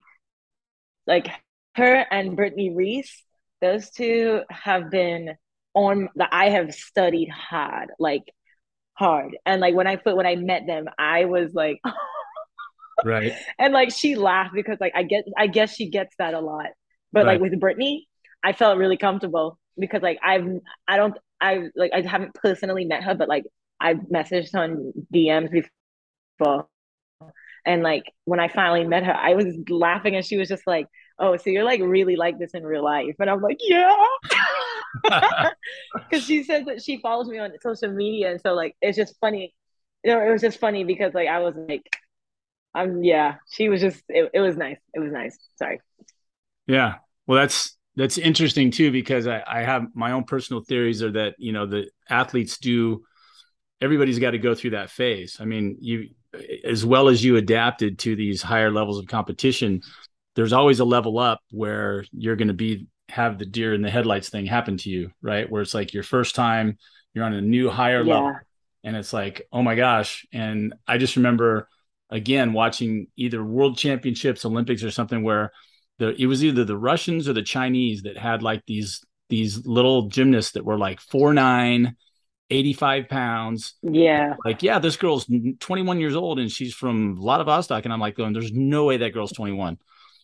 [1.07, 1.29] like
[1.77, 3.23] her and Brittney Reese,
[3.63, 5.35] those two have been
[5.73, 7.89] on that I have studied hard.
[7.99, 8.25] Like
[8.99, 9.37] hard.
[9.47, 11.81] And like when I put when I met them, I was like
[13.05, 13.33] right.
[13.59, 16.67] And like she laughed because like I get I guess she gets that a lot.
[17.13, 17.41] But right.
[17.41, 18.03] like with Brittney,
[18.43, 20.47] I felt really comfortable because like I've
[20.87, 23.45] I don't I like I haven't personally met her, but like
[23.81, 26.67] I've messaged on DMs before.
[27.65, 30.87] And like when I finally met her, I was laughing and she was just like,
[31.21, 33.15] Oh, so you're like really like this in real life.
[33.19, 33.95] And I'm like, Yeah.
[35.03, 39.17] because she says that she follows me on social media, and so like it's just
[39.21, 39.55] funny.
[40.05, 41.97] You know, it was just funny because like I was like,
[42.75, 43.37] I'm yeah.
[43.51, 44.79] She was just it, it was nice.
[44.95, 45.37] It was nice.
[45.57, 45.81] Sorry.
[46.67, 46.97] Yeah.
[47.27, 51.35] Well, that's that's interesting too because I, I have my own personal theories are that
[51.39, 53.03] you know the athletes do
[53.81, 55.39] everybody's got to go through that phase.
[55.41, 56.11] I mean, you
[56.65, 59.81] as well as you adapted to these higher levels of competition,
[60.37, 63.91] there's always a level up where you're going to be have the deer in the
[63.91, 65.51] headlights thing happen to you, right?
[65.51, 66.79] Where it's like your first time,
[67.15, 68.15] you're on a new higher yeah.
[68.15, 68.41] level,
[68.85, 70.27] and it's like oh my gosh.
[70.33, 71.69] And i just remember
[72.11, 75.53] again watching either world championships olympics or something where
[75.99, 80.09] the it was either the russians or the chinese that had like these these little
[80.09, 81.97] gymnasts that were like four nine
[82.51, 83.75] 85 pounds.
[83.83, 84.35] Yeah.
[84.43, 85.27] Like yeah this girl's
[85.61, 87.85] 21 years old and she's from vladivostok.
[87.85, 89.77] And i'm like going there's no way that girl's 21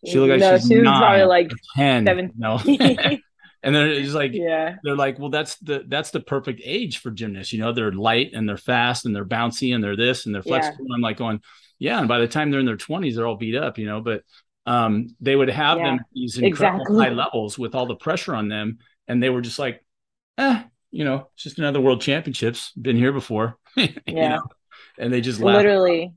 [0.07, 2.33] she looked like no, she's she was nine, probably like 10 seven.
[2.37, 2.61] no.
[3.65, 4.77] And they're just like yeah.
[4.85, 8.33] they're like well that's the that's the perfect age for gymnasts you know they're light
[8.35, 10.85] and they're fast and they're bouncy and they're this and they're flexible.
[10.87, 10.95] Yeah.
[10.95, 11.41] i'm like going
[11.79, 14.03] yeah and by the time they're in their 20s they're all beat up you know?
[14.03, 14.23] But
[14.67, 17.05] um they would have yeah, them these incredible exactly.
[17.07, 19.83] high levels with all the pressure on them and they were just like
[20.37, 23.57] eh you know it's just another world championships been here before.
[23.77, 23.89] Yeah.
[24.07, 24.43] you know?
[24.99, 26.13] and they just literally.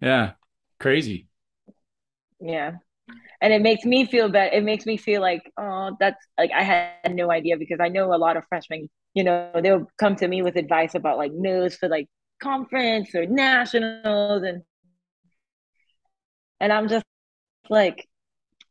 [0.00, 0.32] Yeah.
[0.80, 1.28] Crazy.
[2.40, 2.76] Yeah
[3.40, 4.52] and it makes me feel bad.
[4.52, 8.14] It makes me feel like, oh, that's like I had no idea because I know
[8.14, 11.76] a lot of freshmen, you know, they'll come to me with advice about like news
[11.76, 12.08] for like
[12.40, 14.62] conference or nationals and
[16.60, 17.04] and I'm just
[17.68, 18.08] like,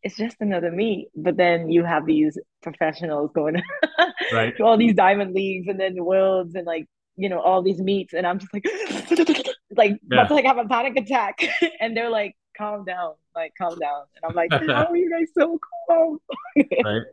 [0.01, 1.09] it's just another meet.
[1.15, 3.61] But then you have these professionals going
[4.33, 4.55] right.
[4.57, 6.85] to all these diamond leagues and then worlds and like,
[7.17, 8.13] you know, all these meets.
[8.13, 8.65] And I'm just like,
[9.75, 10.13] like, yeah.
[10.13, 11.45] about to like have a panic attack.
[11.81, 14.03] and they're like, calm down, like calm down.
[14.15, 16.19] And I'm like, how are you guys so calm?
[16.83, 17.03] right.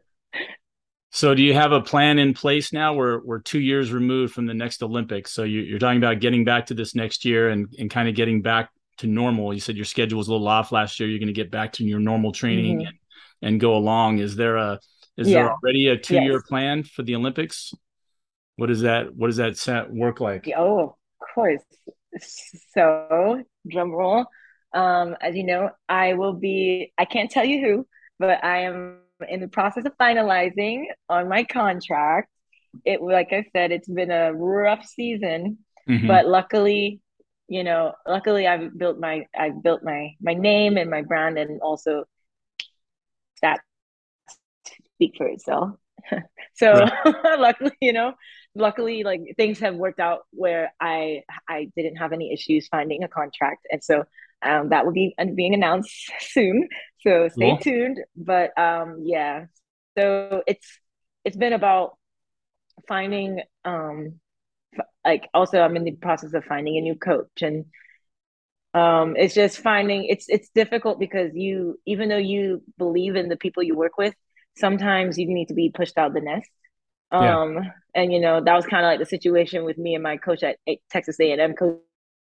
[1.11, 2.95] So do you have a plan in place now?
[2.95, 5.33] We're we're two years removed from the next Olympics.
[5.33, 8.15] So you, are talking about getting back to this next year and, and kind of
[8.15, 9.55] getting back to normal.
[9.55, 11.09] You said your schedule was a little off last year.
[11.09, 12.89] You're going to get back to your normal training mm-hmm.
[12.89, 12.99] and,
[13.43, 14.19] and go along.
[14.19, 14.79] Is there a
[15.17, 15.35] is yeah.
[15.35, 16.43] there already a two year yes.
[16.47, 17.73] plan for the Olympics?
[18.57, 20.49] What does that what does that set work like?
[20.55, 21.63] Oh, of course.
[22.75, 24.27] So drum roll.
[24.75, 27.87] Um, as you know, I will be, I can't tell you who,
[28.19, 32.29] but I am in the process of finalizing on my contract.
[32.85, 36.07] It, like I said, it's been a rough season, mm-hmm.
[36.07, 37.01] but luckily,
[37.49, 41.61] you know, luckily I've built my, I've built my, my name and my brand and
[41.63, 42.05] also
[43.41, 43.61] that
[44.95, 45.71] speak for itself.
[46.55, 46.93] so right.
[47.39, 48.13] luckily, you know,
[48.55, 53.09] luckily like things have worked out where I I didn't have any issues finding a
[53.09, 53.67] contract.
[53.71, 54.05] And so
[54.43, 56.69] um, that will be being announced soon.
[57.01, 57.59] So stay cool.
[57.59, 57.99] tuned.
[58.17, 59.47] But um, yeah,
[59.97, 60.67] so it's
[61.25, 61.97] it's been about
[62.87, 64.21] finding um,
[65.05, 67.67] like also I'm in the process of finding a new coach and
[68.75, 73.37] um it's just finding it's it's difficult because you even though you believe in the
[73.37, 74.15] people you work with
[74.57, 76.51] sometimes you need to be pushed out the nest
[77.11, 77.71] um yeah.
[77.95, 80.43] and you know that was kind of like the situation with me and my coach
[80.43, 80.59] at
[80.91, 81.79] texas a&m coach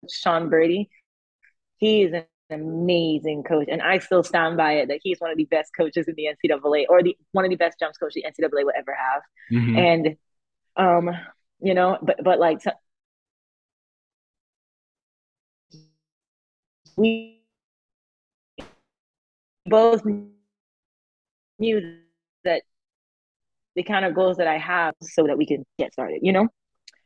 [0.08, 0.88] sean brady
[1.78, 5.36] he is an amazing coach, and I still stand by it that he's one of
[5.36, 8.24] the best coaches in the NCAA, or the one of the best jumps coaches the
[8.24, 9.22] NCAA will ever have.
[9.52, 9.78] Mm-hmm.
[9.78, 10.16] And
[10.76, 11.10] um,
[11.60, 12.70] you know, but but like so,
[16.96, 17.42] we
[19.66, 20.02] both
[21.58, 21.98] knew
[22.44, 22.62] that
[23.74, 26.48] the kind of goals that I have so that we can get started, you know?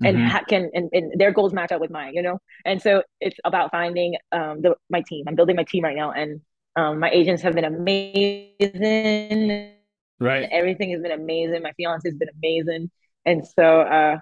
[0.05, 0.27] And mm-hmm.
[0.27, 2.39] ha- can and, and their goals match up with mine you know?
[2.65, 5.25] And so it's about finding um the my team.
[5.29, 6.41] I'm building my team right now and
[6.77, 8.61] um my agents have been amazing.
[10.19, 10.49] Right.
[10.51, 11.63] Everything has been amazing.
[11.63, 12.91] My fiance has been amazing.
[13.25, 14.19] And so uh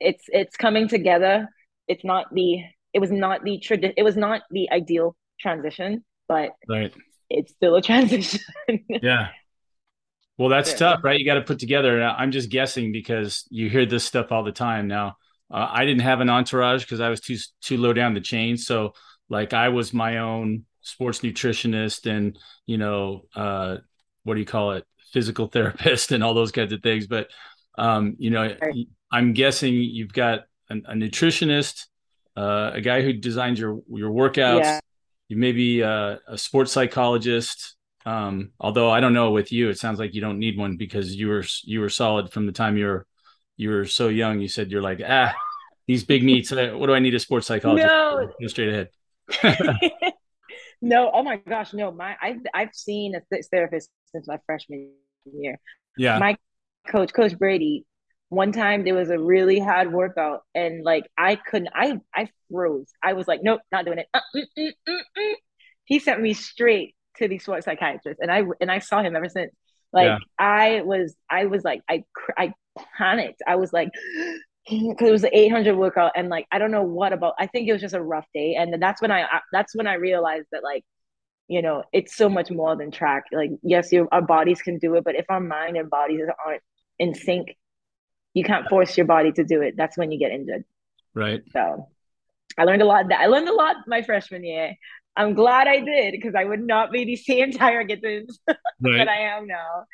[0.00, 1.48] it's it's coming together.
[1.88, 6.52] It's not the it was not the tradi- it was not the ideal transition but
[6.68, 6.92] right.
[7.28, 8.40] it's still a transition.
[8.88, 9.30] Yeah
[10.38, 10.78] well, that's yeah.
[10.78, 11.18] tough, right?
[11.18, 12.02] You got to put together.
[12.02, 15.16] I'm just guessing because you hear this stuff all the time now.
[15.50, 18.56] Uh, I didn't have an entourage because I was too too low down the chain.
[18.56, 18.94] So,
[19.28, 23.76] like, I was my own sports nutritionist and you know, uh,
[24.24, 27.06] what do you call it, physical therapist and all those kinds of things.
[27.06, 27.28] But
[27.76, 28.88] um, you know, right.
[29.10, 30.40] I'm guessing you've got
[30.70, 31.86] a, a nutritionist,
[32.36, 34.62] uh, a guy who designs your your workouts.
[34.62, 34.80] Yeah.
[35.28, 39.98] You maybe uh, a sports psychologist, um, although I don't know with you, it sounds
[39.98, 42.86] like you don't need one because you were you were solid from the time you
[42.86, 43.06] were
[43.56, 44.40] you were so young.
[44.40, 45.34] You said you're like ah
[45.86, 46.52] these big meets.
[46.52, 47.86] Uh, what do I need a sports psychologist?
[47.88, 48.88] No, Go straight ahead.
[50.82, 51.92] no, oh my gosh, no.
[51.92, 54.90] My I've I've seen a therapist since my freshman
[55.32, 55.58] year.
[55.96, 56.36] Yeah, my
[56.88, 57.84] coach, Coach Brady.
[58.30, 61.70] One time there was a really hard workout and like I couldn't.
[61.74, 62.90] I I froze.
[63.02, 64.06] I was like, nope, not doing it.
[64.14, 65.32] Uh, mm, mm, mm, mm.
[65.84, 69.28] he sent me straight to these sports psychiatrists, and I and I saw him ever
[69.28, 69.52] since.
[69.92, 70.18] Like yeah.
[70.38, 72.04] I was, I was like, I
[72.36, 72.54] I
[72.96, 73.42] panicked.
[73.46, 73.90] I was like,
[74.70, 77.34] because it was the 800 workout, and like I don't know what about.
[77.38, 79.86] I think it was just a rough day, and that's when I, I that's when
[79.86, 80.84] I realized that like
[81.48, 84.94] you know it's so much more than track like yes your, our bodies can do
[84.94, 86.62] it but if our mind and bodies aren't
[87.00, 87.56] in sync
[88.32, 90.64] you can't force your body to do it that's when you get injured
[91.14, 91.42] Right.
[91.52, 91.88] So
[92.58, 93.08] I learned a lot.
[93.08, 94.74] that I learned a lot my freshman year.
[95.16, 98.98] I'm glad I did because I would not be the same Tyra Gittens right.
[98.98, 99.84] that I am now.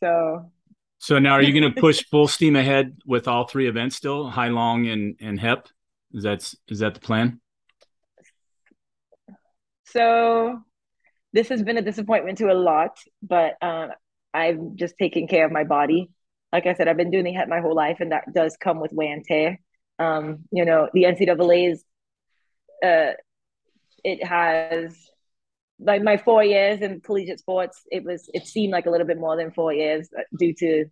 [0.00, 0.50] So
[0.98, 4.30] so now are you going to push full steam ahead with all three events still,
[4.30, 5.68] high long and and hep?
[6.12, 7.40] Is that is that the plan?
[9.84, 10.62] So
[11.32, 13.90] this has been a disappointment to a lot, but um,
[14.32, 16.10] I've just taken care of my body.
[16.52, 18.80] Like I said, I've been doing the hep my whole life, and that does come
[18.80, 19.60] with wear and tear.
[19.98, 21.84] Um, you know, the NCAA's
[22.84, 23.12] uh,
[24.04, 24.96] it has
[25.78, 27.82] like my four years in collegiate sports.
[27.90, 30.84] It was it seemed like a little bit more than four years uh, due to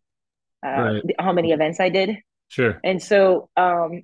[0.66, 1.02] uh, right.
[1.18, 2.18] how many events I did.
[2.48, 2.80] Sure.
[2.82, 4.02] And so um,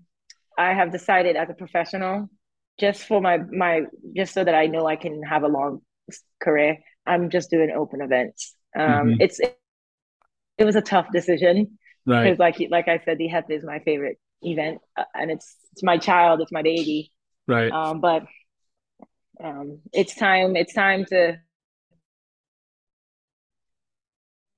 [0.56, 2.30] I have decided as a professional,
[2.78, 3.82] just for my my
[4.14, 5.82] just so that I know I can have a long
[6.40, 8.54] career, I'm just doing open events.
[8.76, 9.20] Um, mm-hmm.
[9.20, 9.40] It's
[10.58, 12.24] it was a tough decision right?
[12.24, 15.82] Because like like I said, the HEP is my favorite event, uh, and it's it's
[15.82, 17.12] my child, it's my baby,
[17.46, 17.70] right?
[17.70, 18.24] Um, but
[19.42, 21.36] um, it's time it's time to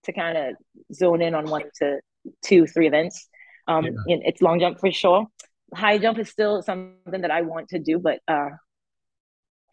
[0.04, 0.54] to kind of
[0.94, 2.00] zone in on one to
[2.44, 3.28] two three events.
[3.66, 4.16] Um, yeah.
[4.22, 5.26] it's long jump for sure.
[5.74, 8.48] High jump is still something that I want to do, but uh,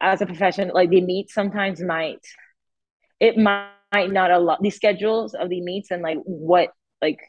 [0.00, 2.20] as a profession, like the meet sometimes might
[3.20, 7.20] it might not a lot the schedules of the meets and like what like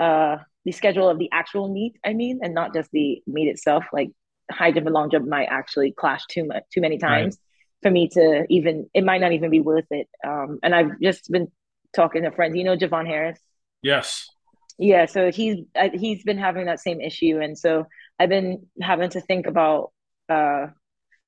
[0.00, 3.84] uh the schedule of the actual meet i mean and not just the meet itself
[3.92, 4.10] like
[4.52, 7.88] high jump and long jump might actually clash too much too many times right.
[7.88, 11.30] for me to even it might not even be worth it um and i've just
[11.30, 11.50] been
[11.94, 13.38] talking to friends you know JuVaughn harris
[13.82, 14.28] yes
[14.78, 17.86] yeah so he's uh, he's been having that same issue and so
[18.18, 19.92] i've been having to think about
[20.28, 20.66] uh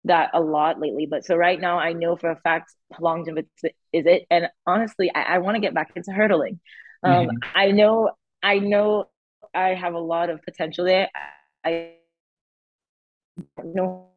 [0.05, 1.07] that a lot lately.
[1.07, 4.27] But so right now, I know for a fact long jump is, is it.
[4.31, 6.61] And honestly, I, I want to get back into hurdling.
[7.03, 7.37] Um, mm-hmm.
[7.55, 8.11] I know,
[8.43, 9.07] I know,
[9.55, 11.09] I have a lot of potential there.
[11.65, 11.95] I
[13.65, 14.09] know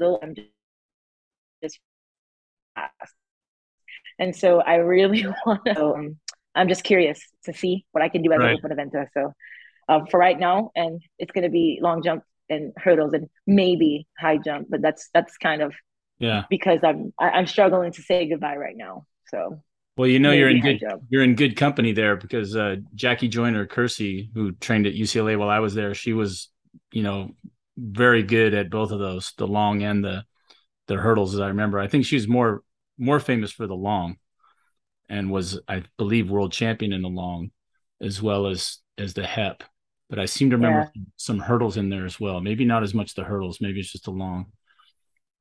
[0.00, 0.34] I'm
[1.62, 1.78] just
[2.74, 3.14] fast.
[4.18, 5.84] And so I really want to.
[5.84, 6.16] Um,
[6.54, 8.50] I'm just curious to see what I can do as right.
[8.52, 9.06] an open eventer.
[9.14, 9.32] So
[9.88, 14.06] uh, for right now, and it's going to be long jump and hurdles and maybe
[14.18, 15.74] high jump, but that's that's kind of
[16.18, 19.06] yeah because I'm I'm struggling to say goodbye right now.
[19.28, 19.62] So
[19.98, 21.02] well, you know you're in good jump.
[21.08, 25.50] you're in good company there because uh, Jackie Joyner Kersee, who trained at UCLA while
[25.50, 26.48] I was there, she was
[26.92, 27.34] you know
[27.76, 30.24] very good at both of those, the long and the
[30.86, 31.34] the hurdles.
[31.34, 32.62] As I remember, I think she was more
[32.96, 34.16] more famous for the long,
[35.08, 37.50] and was I believe world champion in the long,
[38.00, 39.62] as well as as the hep
[40.08, 41.02] but I seem to remember yeah.
[41.16, 42.40] some hurdles in there as well.
[42.40, 43.58] Maybe not as much the hurdles.
[43.60, 44.46] Maybe it's just the long.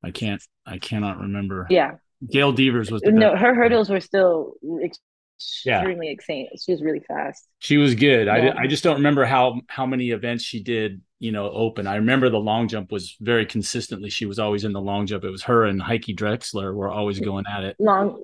[0.03, 0.43] I can't.
[0.65, 1.67] I cannot remember.
[1.69, 1.95] Yeah.
[2.29, 3.35] Gail Devers was no.
[3.35, 4.53] Her hurdles were still
[4.83, 6.11] extremely yeah.
[6.11, 6.47] insane.
[6.59, 7.47] She was really fast.
[7.59, 8.27] She was good.
[8.27, 8.53] Yeah.
[8.57, 11.01] I I just don't remember how how many events she did.
[11.19, 11.87] You know, open.
[11.87, 14.09] I remember the long jump was very consistently.
[14.09, 15.23] She was always in the long jump.
[15.23, 17.75] It was her and Heike Drechsler were always going at it.
[17.79, 18.23] Long.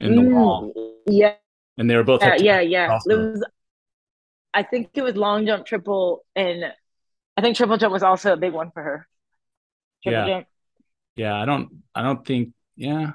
[0.00, 0.72] In the mm, long.
[1.06, 1.34] Yeah.
[1.76, 2.22] And they were both.
[2.22, 2.98] Yeah, yeah, yeah.
[3.06, 3.44] It was
[4.52, 6.64] I think it was long jump, triple, and
[7.36, 9.08] I think triple jump was also a big one for her.
[10.02, 10.34] Triple yeah.
[10.34, 10.46] Jump.
[11.16, 13.12] Yeah, I don't I don't think yeah.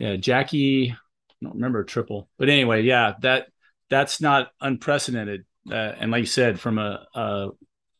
[0.00, 2.28] Yeah, Jackie, I don't remember triple.
[2.38, 3.48] But anyway, yeah, that
[3.90, 5.44] that's not unprecedented.
[5.70, 7.48] Uh, and like you said, from a, a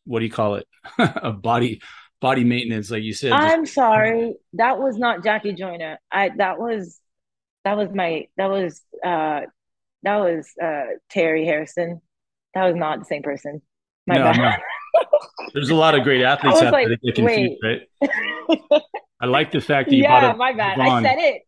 [0.05, 0.67] what do you call it?
[0.99, 1.81] a body
[2.21, 3.33] body maintenance, like you said.
[3.33, 4.35] I'm sorry.
[4.55, 5.99] That was not Jackie Joyner.
[6.11, 6.99] I that was
[7.65, 9.43] that was my that was uh
[10.03, 12.01] that was uh Terry Harrison
[12.55, 13.63] that was not the same person.
[14.07, 14.61] My no, bad.
[14.95, 15.03] No.
[15.55, 17.89] There's a lot of great athletes out like, there that get confused, wait.
[18.01, 18.83] right?
[19.21, 20.79] I like the fact that you yeah, brought up my bad.
[20.79, 21.43] I said it.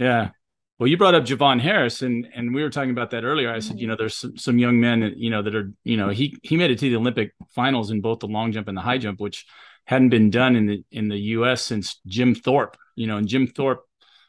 [0.00, 0.30] Yeah.
[0.78, 3.52] Well, you brought up JuVaughn Harris, and and we were talking about that earlier.
[3.52, 3.78] I said, mm-hmm.
[3.80, 6.38] you know, there's some, some young men, that, you know, that are, you know, he
[6.42, 8.96] he made it to the Olympic finals in both the long jump and the high
[8.96, 9.44] jump, which
[9.84, 11.62] hadn't been done in the in the U.S.
[11.62, 12.78] since Jim Thorpe.
[12.96, 13.84] You know, and Jim Thorpe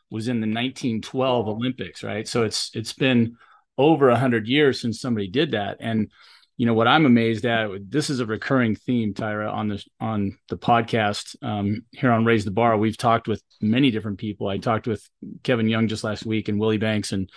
[0.09, 2.27] was in the 1912 Olympics, right?
[2.27, 3.37] So it's it's been
[3.77, 5.77] over a hundred years since somebody did that.
[5.79, 6.11] And
[6.61, 7.71] you know what I'm amazed at.
[7.89, 12.45] This is a recurring theme, Tyra, on this on the podcast um, here on Raise
[12.45, 12.77] the Bar.
[12.77, 14.47] We've talked with many different people.
[14.47, 15.03] I talked with
[15.41, 17.31] Kevin Young just last week, and Willie Banks, and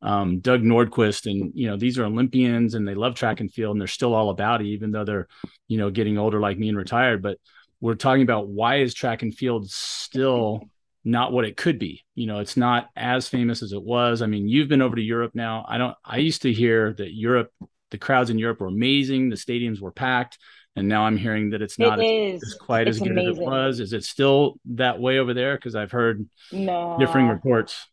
[0.00, 3.72] um, Doug Nordquist, and you know these are Olympians, and they love track and field,
[3.72, 5.26] and they're still all about it, even though they're
[5.66, 7.20] you know getting older like me and retired.
[7.20, 7.38] But
[7.80, 10.62] we're talking about why is track and field still
[11.02, 12.04] not what it could be.
[12.14, 14.22] You know, it's not as famous as it was.
[14.22, 15.64] I mean, you've been over to Europe now.
[15.68, 17.50] I don't I used to hear that Europe
[17.90, 20.38] the crowds in Europe were amazing, the stadiums were packed,
[20.76, 23.30] and now I'm hearing that it's not it as, as, quite it's as good amazing.
[23.32, 23.80] as it was.
[23.80, 26.96] Is it still that way over there because I've heard no.
[26.98, 27.88] differing reports.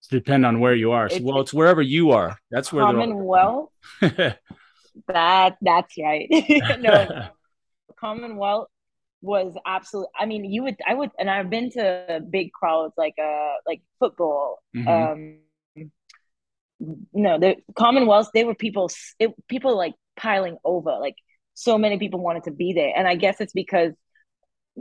[0.00, 1.06] It's depend on where you are.
[1.06, 2.38] It's, well, it's wherever you are.
[2.50, 3.70] That's where Commonwealth.
[4.00, 6.28] that that's right.
[6.80, 7.28] no,
[8.00, 8.68] Commonwealth
[9.20, 10.10] was absolutely.
[10.18, 10.76] I mean, you would.
[10.86, 14.62] I would, and I've been to big crowds like uh like football.
[14.74, 14.88] Mm-hmm.
[14.88, 15.38] Um,
[16.80, 18.30] no, the Commonwealth.
[18.32, 18.90] They were people.
[19.18, 20.96] It, people like piling over.
[21.00, 21.16] Like
[21.54, 23.92] so many people wanted to be there, and I guess it's because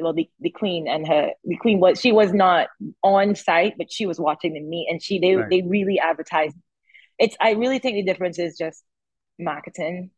[0.01, 2.67] well the, the queen and her the queen was she was not
[3.03, 5.49] on site but she was watching the meet and she they, right.
[5.49, 6.55] they really advertised
[7.19, 8.83] it's i really think the difference is just
[9.39, 10.11] marketing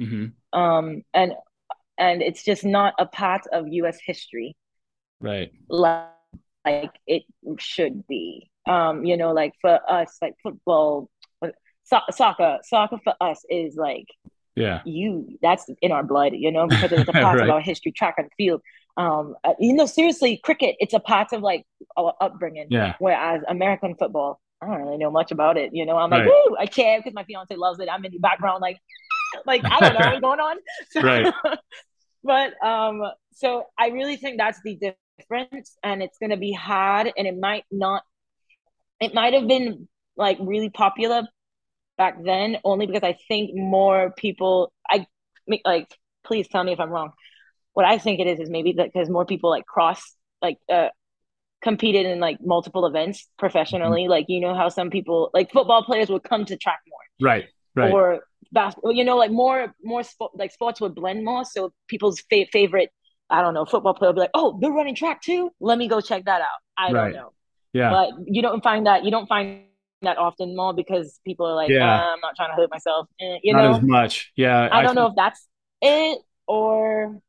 [0.00, 0.58] mm-hmm.
[0.58, 1.32] um and
[1.98, 4.56] and it's just not a part of us history
[5.20, 6.06] right like,
[6.64, 7.22] like it
[7.58, 11.08] should be um you know like for us like football
[11.84, 14.06] so- soccer soccer for us is like
[14.56, 14.80] yeah.
[14.84, 17.48] you that's in our blood you know because it's a part right.
[17.48, 18.62] of our history track and field.
[18.96, 21.64] Um uh, you know seriously cricket it's a part of like
[21.96, 22.66] our upbringing.
[22.70, 22.94] Yeah.
[22.98, 25.96] Whereas american football i don't really know much about it you know?
[25.96, 26.26] I'm right.
[26.26, 26.56] like Woo!
[26.58, 27.88] i care because my fiance loves it.
[27.90, 28.78] I'm in the background like
[29.46, 30.56] like i don't know what's going on.
[30.90, 31.32] So, right.
[32.22, 33.02] But um
[33.32, 37.38] so i really think that's the difference and it's going to be hard and it
[37.38, 38.02] might not
[39.00, 41.22] it might have been like really popular
[42.02, 45.06] back then only because i think more people i
[45.64, 45.88] like
[46.24, 47.12] please tell me if i'm wrong
[47.72, 50.02] what I think it is is maybe that because more people like cross
[50.42, 50.88] like uh
[51.62, 54.02] competed in like multiple events professionally.
[54.02, 54.10] Mm-hmm.
[54.10, 57.28] Like you know how some people like football players would come to track more.
[57.28, 57.44] Right.
[57.76, 57.92] Right.
[57.92, 58.20] Or
[58.52, 61.44] basketball, you know, like more more sport like sports would blend more.
[61.44, 62.90] So people's fa- favorite,
[63.28, 65.50] I don't know, football player would be like, oh, they're running track too.
[65.60, 66.60] Let me go check that out.
[66.76, 67.04] I right.
[67.04, 67.32] don't know.
[67.72, 67.90] Yeah.
[67.90, 69.62] But you don't find that you don't find
[70.02, 72.00] that often more because people are like, yeah.
[72.00, 73.06] Uh, I'm not trying to hurt myself.
[73.20, 74.32] Eh, you not know, as much.
[74.36, 74.68] Yeah.
[74.70, 75.46] I, I don't know if that's
[75.82, 77.20] it or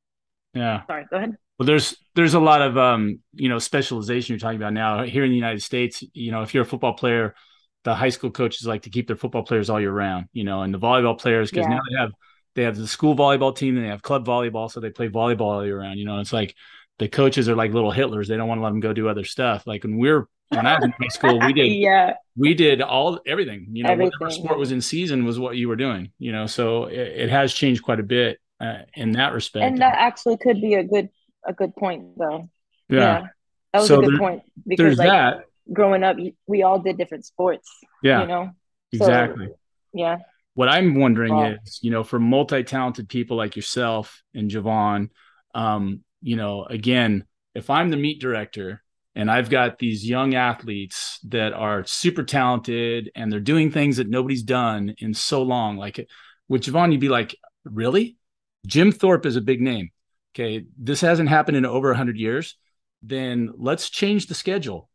[0.53, 0.86] yeah.
[0.86, 1.38] Sorry, go ahead.
[1.57, 5.03] Well, there's there's a lot of um, you know, specialization you're talking about now.
[5.03, 7.36] Here in the United States, you know, if you're a football player,
[7.84, 10.63] the high school coaches like to keep their football players all year round, you know,
[10.63, 11.76] and the volleyball players because yeah.
[11.76, 12.11] now they have
[12.55, 15.41] they have the school volleyball team and they have club volleyball, so they play volleyball
[15.41, 15.99] all year round.
[15.99, 16.55] You know, it's like
[16.99, 18.28] the coaches are like little Hitlers.
[18.28, 19.65] They don't want to let them go do other stuff.
[19.65, 23.20] Like when we're when I was in high school, we did yeah we did all
[23.26, 23.68] everything.
[23.72, 26.12] You know, everything, whatever sport was in season was what you were doing.
[26.20, 29.66] You know, so it, it has changed quite a bit uh, in that respect.
[29.66, 31.10] And that actually could be a good
[31.45, 32.49] a good point though.
[32.89, 33.28] Yeah, yeah
[33.74, 35.45] that was so a good there, point because like that.
[35.72, 37.70] growing up, we all did different sports.
[38.04, 38.52] Yeah, you know
[38.91, 39.47] exactly.
[39.47, 39.56] So,
[39.93, 40.18] yeah.
[40.54, 45.10] What I'm wondering is, you know, for multi-talented people like yourself and JuVaughn,
[45.56, 47.26] um, you know, again,
[47.56, 48.84] if I'm the meet director
[49.16, 54.09] and I've got these young athletes that are super talented and they're doing things that
[54.09, 56.07] nobody's done in so long, like
[56.47, 57.36] with JuVaughn, you'd be like,
[57.66, 58.18] really?
[58.66, 59.91] Jim Thorpe is a big name.
[60.34, 62.55] Okay, this hasn't happened in over 100 years.
[63.03, 64.89] Then let's change the schedule,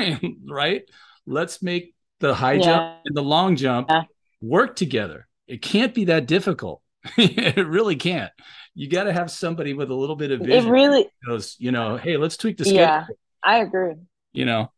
[0.46, 0.82] right?
[1.26, 2.64] Let's make the high yeah.
[2.64, 4.02] jump and the long jump yeah.
[4.42, 5.28] work together.
[5.46, 6.82] It can't be that difficult.
[7.16, 8.32] it really can't.
[8.74, 10.66] You got to have somebody with a little bit of vision.
[10.66, 12.80] It really goes, you know, hey, let's tweak the schedule.
[12.80, 13.06] Yeah,
[13.44, 13.94] I agree.
[14.32, 14.70] You know,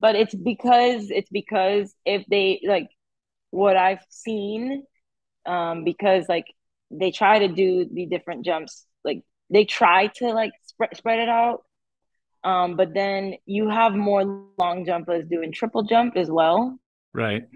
[0.00, 2.88] but it's because it's because if they like
[3.50, 4.84] what I've seen,
[5.46, 6.46] um, because like
[6.92, 11.28] they try to do the different jumps like they try to like spread spread it
[11.28, 11.62] out
[12.44, 14.24] um but then you have more
[14.58, 16.78] long jumpers doing triple jump as well.
[17.14, 17.48] Right.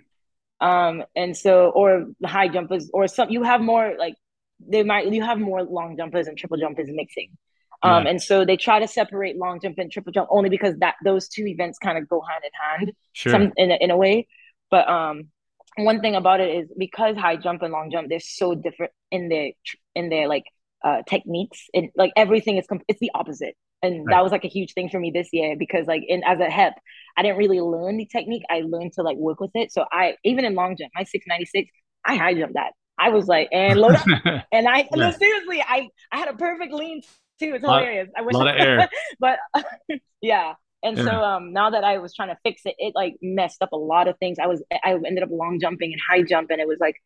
[0.60, 4.14] Um and so or the high jumpers or some you have more like
[4.60, 7.36] they might you have more long jumpers and triple jumpers mixing
[7.82, 8.10] um yeah.
[8.10, 11.28] and so they try to separate long jump and triple jump only because that those
[11.28, 12.50] two events kind of go hand in
[12.84, 13.32] hand sure.
[13.32, 14.26] some in a, in a way
[14.70, 15.28] but um
[15.76, 19.28] one thing about it is because high jump and long jump they're so different in
[19.28, 19.50] their
[19.94, 20.44] in their like
[20.84, 24.14] uh techniques and like everything is it's the opposite and right.
[24.14, 26.50] that was like a huge thing for me this year because like in as a
[26.50, 26.74] hep
[27.16, 30.14] i didn't really learn the technique i learned to like work with it so i
[30.24, 31.70] even in long jump my 696
[32.04, 34.06] i high jumped that i was like and load up
[34.52, 34.86] and i yeah.
[34.94, 37.02] no seriously i i had a perfect lean
[37.38, 37.54] too.
[37.54, 38.08] It's hilarious.
[38.16, 38.88] I wish a lot of air.
[39.20, 39.38] but
[40.20, 40.54] yeah.
[40.82, 41.04] And yeah.
[41.04, 43.76] so um now that I was trying to fix it, it like messed up a
[43.76, 44.38] lot of things.
[44.38, 46.96] I was I ended up long jumping and high jump, and it was like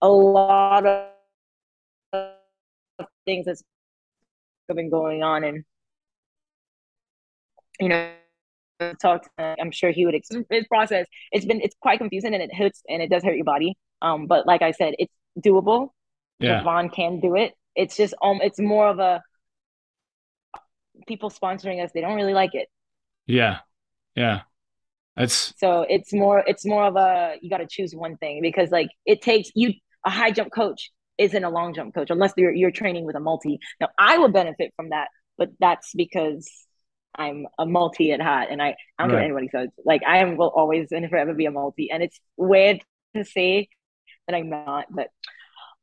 [0.00, 1.08] a lot of
[3.24, 3.62] things that's
[4.74, 5.64] been going on and
[7.80, 8.10] you know
[9.00, 10.14] talk to, i'm sure he would
[10.50, 13.44] his process it's been it's quite confusing and it hurts and it does hurt your
[13.44, 13.76] body.
[14.02, 15.90] Um but like i said it's doable.
[16.38, 16.62] Yeah.
[16.62, 19.22] Vaughn can do it it's just um it's more of a
[21.06, 22.68] people sponsoring us they don't really like it
[23.26, 23.58] yeah
[24.14, 24.40] yeah
[25.16, 28.70] that's so it's more it's more of a you got to choose one thing because
[28.70, 29.72] like it takes you
[30.04, 33.20] a high jump coach isn't a long jump coach unless you're you're training with a
[33.20, 35.08] multi now i would benefit from that
[35.38, 36.50] but that's because
[37.14, 39.24] I'm a multi at heart, and I, I don't right.
[39.24, 39.70] care what anybody says.
[39.84, 42.80] Like I am will always and forever be a multi, and it's weird
[43.16, 43.68] to say
[44.26, 45.08] that I'm not, but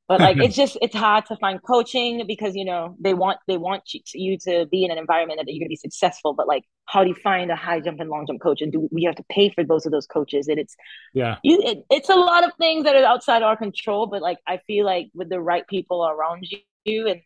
[0.08, 3.58] but like it's just it's hard to find coaching because you know they want they
[3.58, 3.84] want
[4.14, 6.34] you to, be in an environment that you're going to be successful.
[6.34, 8.62] But like how do you find a high jump and long jump coach?
[8.62, 10.48] And do we have to pay for both of those coaches?
[10.48, 10.76] And it's
[11.14, 11.38] yeah.
[11.44, 14.58] you, it, it's a lot of things that are outside our control but like i
[14.68, 16.48] feel like with the right people around
[16.86, 17.22] you and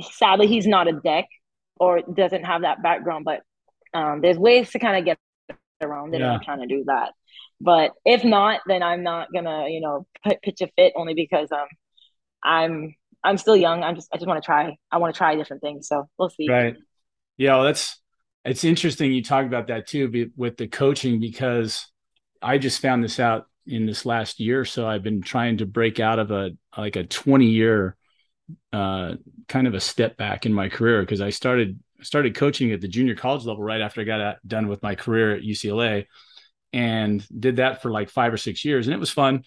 [0.00, 1.26] sadly he's not a deck
[1.78, 3.42] or doesn't have that background but
[3.94, 5.18] um, there's ways to kind of get
[5.80, 6.26] around it yeah.
[6.26, 7.12] and i'm trying to do that
[7.60, 11.50] but if not, then I'm not gonna, you know, put, pitch a fit only because
[11.52, 11.66] um
[12.42, 12.94] I'm
[13.24, 13.82] I'm still young.
[13.82, 14.76] I'm just I just want to try.
[14.90, 15.88] I want to try different things.
[15.88, 16.48] So we'll see.
[16.48, 16.76] Right.
[17.36, 18.00] Yeah, well, that's
[18.44, 21.86] it's interesting you talk about that too with the coaching because
[22.40, 24.86] I just found this out in this last year so.
[24.86, 27.96] I've been trying to break out of a like a 20 year
[28.72, 29.14] uh
[29.48, 32.86] kind of a step back in my career because I started started coaching at the
[32.86, 36.06] junior college level right after I got done with my career at UCLA
[36.72, 38.86] and did that for like five or six years.
[38.86, 39.44] And it was fun.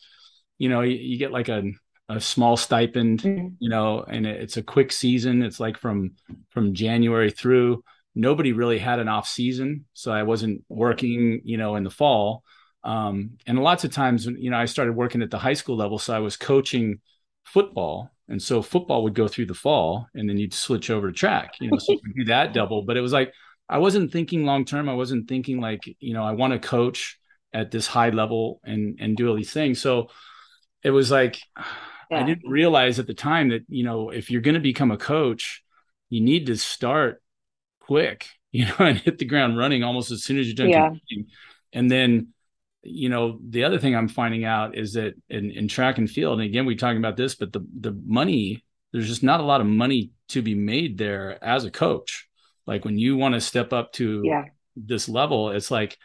[0.58, 1.64] You know you, you get like a,
[2.10, 3.48] a small stipend mm-hmm.
[3.60, 5.42] you know and it's a quick season.
[5.42, 6.12] It's like from
[6.50, 7.84] from january through
[8.16, 12.44] nobody really had an off season so i wasn't working you know in the fall.
[12.84, 16.00] Um, and lots of times you know i started working at the high school level
[16.00, 17.00] so i was coaching
[17.46, 18.12] football.
[18.28, 21.54] And so football would go through the fall and then you'd switch over to track
[21.60, 22.84] you know so you do that double.
[22.84, 23.34] But it was like
[23.70, 24.90] I wasn't thinking long term.
[24.90, 27.20] I wasn't thinking like, you know, I want to coach
[27.54, 29.80] at this high level and and do all these things.
[29.80, 30.10] So
[30.84, 31.40] it was like
[32.10, 32.22] yeah.
[32.22, 34.98] I didn't realize at the time that, you know, if you're going to become a
[34.98, 35.64] coach,
[36.10, 37.22] you need to start
[37.80, 40.88] quick, you know, and hit the ground running almost as soon as you're done yeah.
[40.88, 41.28] competing.
[41.72, 42.30] And then,
[42.82, 46.40] you know, the other thing I'm finding out is that in, in track and field,
[46.40, 49.62] and again, we're talking about this, but the the money, there's just not a lot
[49.62, 52.29] of money to be made there as a coach
[52.70, 54.46] like when you want to step up to yeah.
[54.76, 55.98] this level, it's like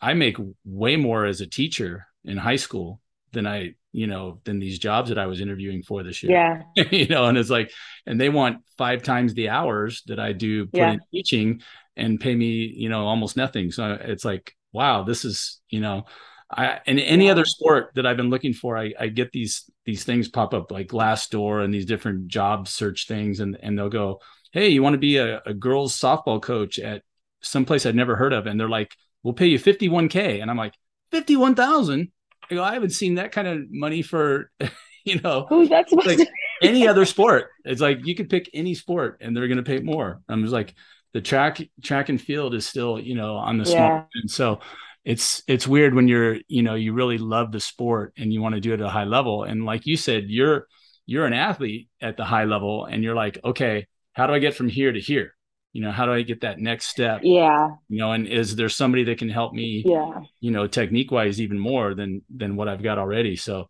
[0.00, 3.00] I make way more as a teacher in high school
[3.32, 6.62] than I, you know, than these jobs that I was interviewing for this year.
[6.76, 6.84] Yeah.
[6.92, 7.72] you know, and it's like,
[8.06, 10.92] and they want five times the hours that I do put yeah.
[10.92, 11.62] in teaching
[11.96, 13.72] and pay me, you know, almost nothing.
[13.72, 16.04] So it's like, wow, this is, you know,
[16.48, 20.04] I in any other sport that I've been looking for, I, I get these these
[20.04, 24.20] things pop up like Glassdoor and these different job search things, and and they'll go,
[24.54, 27.02] hey, you want to be a, a girls softball coach at
[27.42, 28.46] some place I'd never heard of?
[28.46, 28.94] And they're like,
[29.24, 30.40] we'll pay you 51K.
[30.40, 30.74] And I'm like,
[31.10, 32.12] 51,000?
[32.50, 34.52] I go, I haven't seen that kind of money for,
[35.04, 36.28] you know, Who's that like
[36.62, 37.50] any other sport.
[37.64, 40.22] It's like you could pick any sport and they're going to pay more.
[40.28, 40.72] I'm just like,
[41.12, 43.88] the track, track and field is still, you know, on the small.
[43.88, 44.04] Yeah.
[44.14, 44.60] And so
[45.04, 48.54] it's, it's weird when you're, you know, you really love the sport and you want
[48.54, 49.42] to do it at a high level.
[49.42, 50.68] And like you said, you're,
[51.06, 54.54] you're an athlete at the high level and you're like, okay, how do I get
[54.54, 55.34] from here to here?
[55.72, 57.20] You know, how do I get that next step?
[57.24, 57.70] Yeah.
[57.88, 59.82] You know, and is there somebody that can help me?
[59.84, 60.20] Yeah.
[60.40, 63.34] You know, technique wise, even more than than what I've got already.
[63.34, 63.66] So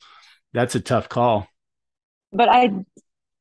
[0.53, 1.49] that's a tough call.
[2.31, 2.73] But I,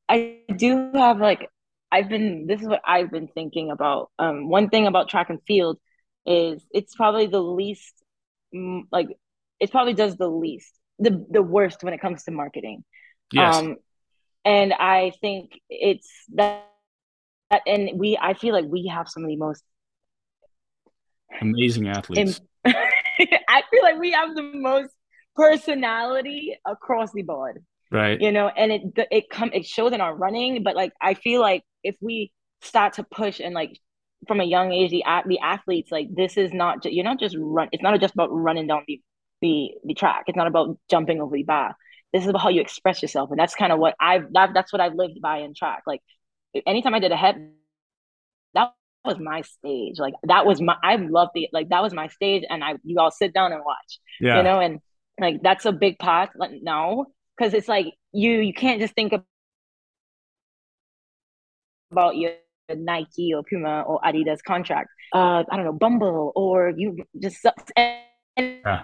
[0.07, 1.49] I do have like
[1.91, 2.47] I've been.
[2.47, 4.11] This is what I've been thinking about.
[4.17, 5.77] Um, one thing about track and field
[6.25, 7.93] is it's probably the least,
[8.91, 9.09] like,
[9.59, 12.85] it probably does the least, the the worst when it comes to marketing.
[13.31, 13.57] Yes.
[13.57, 13.75] Um,
[14.45, 16.69] and I think it's that
[17.65, 19.63] and we I feel like we have some of the most
[21.41, 22.41] amazing athletes.
[22.65, 24.91] I feel like we have the most
[25.35, 27.63] personality across the board.
[27.91, 28.19] Right.
[28.19, 28.81] You know, and it
[29.11, 32.31] it come it shows in our running, but like I feel like if we
[32.61, 33.77] start to push and like
[34.27, 37.35] from a young age the the athletes like this is not just, you're not just
[37.37, 39.01] run it's not just about running down the
[39.43, 40.23] the the track.
[40.27, 41.75] It's not about jumping over the bar.
[42.13, 44.73] This is about how you express yourself, and that's kind of what I've that, that's
[44.73, 45.83] what I've lived by in track.
[45.85, 46.01] Like
[46.65, 47.51] anytime I did a head,
[48.53, 48.73] that
[49.05, 49.99] was my stage.
[49.99, 52.99] Like that was my I loved the, Like that was my stage, and I you
[52.99, 53.99] all sit down and watch.
[54.19, 54.37] Yeah.
[54.37, 54.79] You know, and
[55.19, 56.29] like that's a big part.
[56.35, 59.13] Like no, because it's like you you can't just think
[61.91, 62.31] about your
[62.73, 64.89] Nike or Puma or Adidas contract.
[65.13, 67.45] Uh, I don't know, Bumble or you just
[67.75, 67.99] and,
[68.37, 68.83] yeah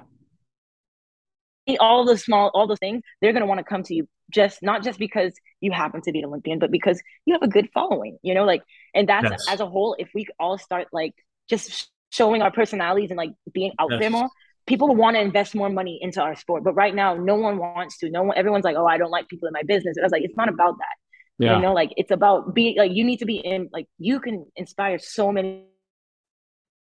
[1.77, 4.61] all the small, all the things, they're going to want to come to you just
[4.61, 7.69] not just because you happen to be an Olympian, but because you have a good
[7.73, 8.61] following, you know, like,
[8.93, 9.45] and that's yes.
[9.49, 11.13] as a whole, if we all start like
[11.49, 13.99] just showing our personalities and like being out yes.
[13.99, 14.29] there more,
[14.67, 16.63] people want to invest more money into our sport.
[16.63, 18.09] But right now, no one wants to.
[18.09, 19.97] No one, everyone's like, oh, I don't like people in my business.
[19.97, 20.95] And I was like, it's not about that.
[21.39, 21.55] Yeah.
[21.55, 24.45] You know, like it's about being like you need to be in like you can
[24.57, 25.68] inspire so many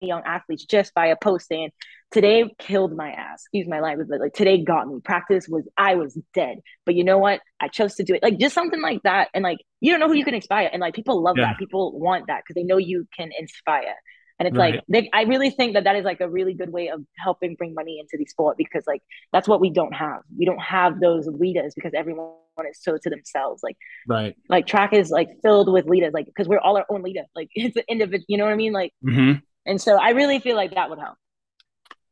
[0.07, 1.71] young athletes just by a post saying,
[2.11, 3.41] today killed my ass.
[3.41, 4.99] Excuse my language, but like today got me.
[5.03, 6.59] Practice was I was dead.
[6.85, 7.41] But you know what?
[7.59, 8.23] I chose to do it.
[8.23, 9.29] Like just something like that.
[9.33, 10.69] And like you don't know who you can inspire.
[10.71, 11.47] And like people love yeah.
[11.47, 11.57] that.
[11.57, 13.95] People want that because they know you can inspire.
[14.39, 14.75] And it's right.
[14.75, 17.55] like they, I really think that that is like a really good way of helping
[17.55, 19.01] bring money into the sport because like
[19.31, 20.21] that's what we don't have.
[20.37, 22.33] We don't have those leaders because everyone
[22.69, 23.61] is so to themselves.
[23.63, 23.77] Like
[24.07, 26.13] right, like track is like filled with leaders.
[26.13, 27.23] Like because we're all our own leader.
[27.35, 28.25] Like it's an individual.
[28.27, 28.73] You know what I mean?
[28.73, 29.39] Like, mm-hmm.
[29.65, 31.17] And so I really feel like that would help.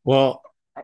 [0.03, 0.41] Well,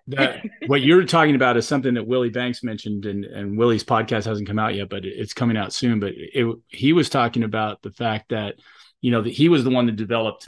[0.07, 4.25] that, what you're talking about is something that Willie Banks mentioned, and and Willie's podcast
[4.25, 5.99] hasn't come out yet, but it's coming out soon.
[5.99, 8.55] But it, he was talking about the fact that
[9.01, 10.47] you know that he was the one that developed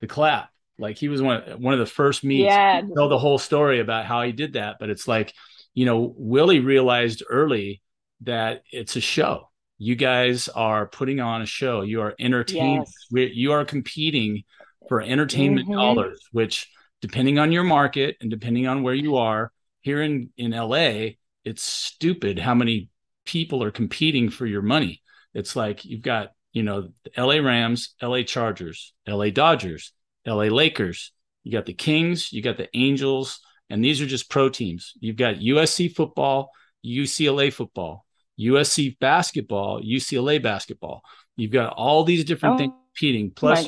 [0.00, 0.50] the clap.
[0.78, 2.46] Like he was one one of the first meets.
[2.46, 2.82] Yeah.
[2.94, 5.34] Tell the whole story about how he did that, but it's like,
[5.74, 7.82] you know, Willie realized early
[8.22, 9.50] that it's a show.
[9.78, 11.82] You guys are putting on a show.
[11.82, 12.84] You are entertaining.
[13.10, 13.30] Yes.
[13.34, 14.44] You are competing
[14.88, 15.78] for entertainment mm-hmm.
[15.78, 16.70] dollars, which
[17.00, 21.10] depending on your market and depending on where you are here in in LA,
[21.44, 22.88] it's stupid how many
[23.24, 25.02] people are competing for your money.
[25.34, 29.92] It's like you've got you know, the LA Rams, LA Chargers, LA Dodgers,
[30.26, 31.12] LA Lakers.
[31.44, 34.94] You got the Kings, you got the Angels, and these are just pro teams.
[35.00, 36.50] You've got USC football,
[36.84, 38.04] UCLA football,
[38.40, 41.02] USC basketball, UCLA basketball.
[41.36, 43.28] You've got all these different oh, things competing.
[43.30, 43.66] Oh Plus,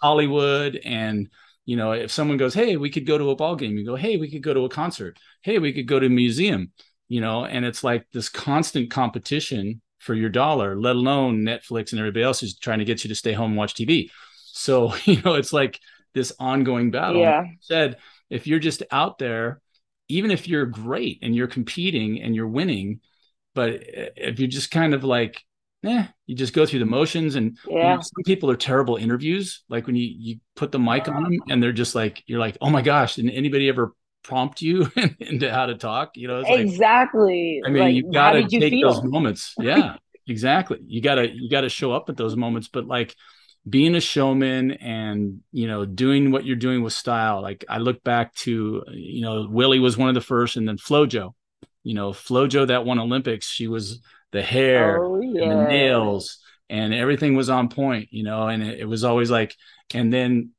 [0.00, 1.28] Hollywood and
[1.64, 3.94] you know, if someone goes, "Hey, we could go to a ball game," you go,
[3.96, 5.18] "Hey, we could go to a concert.
[5.42, 6.72] Hey, we could go to a museum."
[7.08, 12.00] You know, and it's like this constant competition for your dollar, let alone Netflix and
[12.00, 14.10] everybody else who's trying to get you to stay home and watch TV.
[14.46, 15.78] So, you know, it's like
[16.14, 17.20] this ongoing battle.
[17.20, 17.44] Yeah.
[17.60, 17.98] said,
[18.28, 19.60] if you're just out there,
[20.08, 23.00] even if you're great and you're competing and you're winning,
[23.54, 25.42] but eh, if you're just kind of like,
[25.84, 27.76] eh, you just go through the motions and yeah.
[27.76, 29.64] You know, some people are terrible interviews.
[29.68, 32.56] Like when you, you put the mic on them and they're just like, you're like,
[32.60, 36.16] oh my gosh, did anybody ever prompt you into how to talk.
[36.16, 37.60] You know, exactly.
[37.62, 38.92] Like, I mean, like, you got to take feel?
[38.92, 39.54] those moments.
[39.62, 40.78] Yeah, exactly.
[40.86, 42.68] You gotta you gotta show up at those moments.
[42.68, 43.14] But like
[43.68, 47.42] being a showman and you know doing what you're doing with style.
[47.42, 50.78] Like I look back to you know Willie was one of the first, and then
[50.78, 51.34] FloJo.
[51.84, 53.48] You know, FloJo that won Olympics.
[53.48, 54.00] She was
[54.32, 55.42] the hair oh, yeah.
[55.42, 58.08] and the nails and everything was on point.
[58.10, 59.54] You know, and it, it was always like,
[59.94, 60.50] and then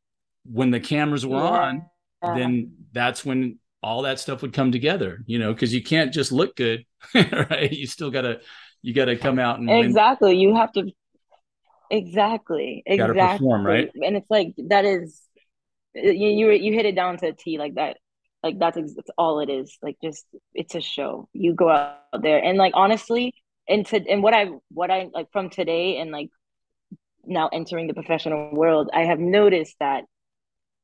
[0.46, 1.44] when the cameras were yeah.
[1.44, 1.86] on
[2.24, 6.32] then that's when all that stuff would come together, you know, because you can't just
[6.32, 7.72] look good, right?
[7.72, 8.40] You still gotta
[8.82, 10.34] you gotta come out and exactly.
[10.34, 10.40] Win.
[10.40, 10.92] You have to
[11.90, 13.92] exactly exactly perform, right?
[14.02, 15.22] And it's like that is
[15.94, 17.98] you you you hit it down to a T like that.
[18.42, 19.78] Like that's that's all it is.
[19.82, 21.28] Like just it's a show.
[21.34, 23.34] You go out there and like honestly,
[23.68, 26.30] and to and what I what I like from today and like
[27.26, 30.04] now entering the professional world, I have noticed that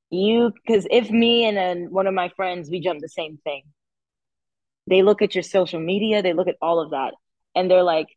[0.10, 3.64] you because if me and then one of my friends we jump the same thing
[4.88, 7.14] they look at your social media they look at all of that
[7.56, 8.08] and they're like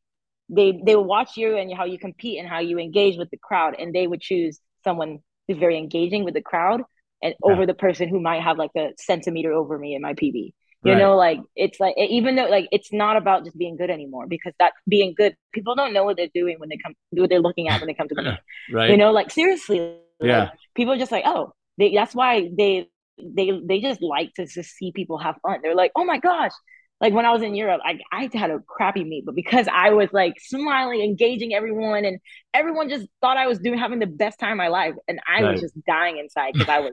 [0.48, 3.74] they they watch you and how you compete and how you engage with the crowd
[3.78, 6.82] and they would choose someone who's very engaging with the crowd
[7.22, 7.52] and yeah.
[7.52, 10.52] over the person who might have like a centimeter over me in my pb
[10.84, 10.98] you right.
[10.98, 14.52] know like it's like even though like it's not about just being good anymore because
[14.58, 17.68] that being good people don't know what they're doing when they come what they're looking
[17.68, 18.30] at when they come to me
[18.72, 22.50] right you know like seriously yeah like, people are just like oh they, that's why
[22.56, 25.60] they they they just like to just see people have fun.
[25.62, 26.52] They're like, oh my gosh.
[27.00, 29.90] Like when I was in Europe, I, I had a crappy meet, but because I
[29.90, 32.20] was like smiling, engaging everyone, and
[32.54, 35.42] everyone just thought I was doing having the best time of my life, and I
[35.42, 35.52] right.
[35.52, 36.92] was just dying inside because I was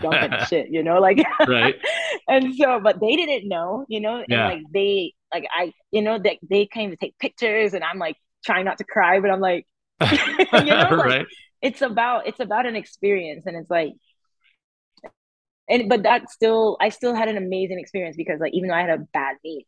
[0.00, 1.76] dumping shit, you know, like right.
[2.28, 4.48] and so, but they didn't know, you know, and yeah.
[4.48, 7.98] like they like I, you know, that they, they came to take pictures, and I'm
[7.98, 9.66] like trying not to cry, but I'm like,
[10.02, 11.26] you know, like, right
[11.64, 13.94] it's about it's about an experience and it's like
[15.68, 18.82] and but that still i still had an amazing experience because like even though i
[18.82, 19.66] had a bad meet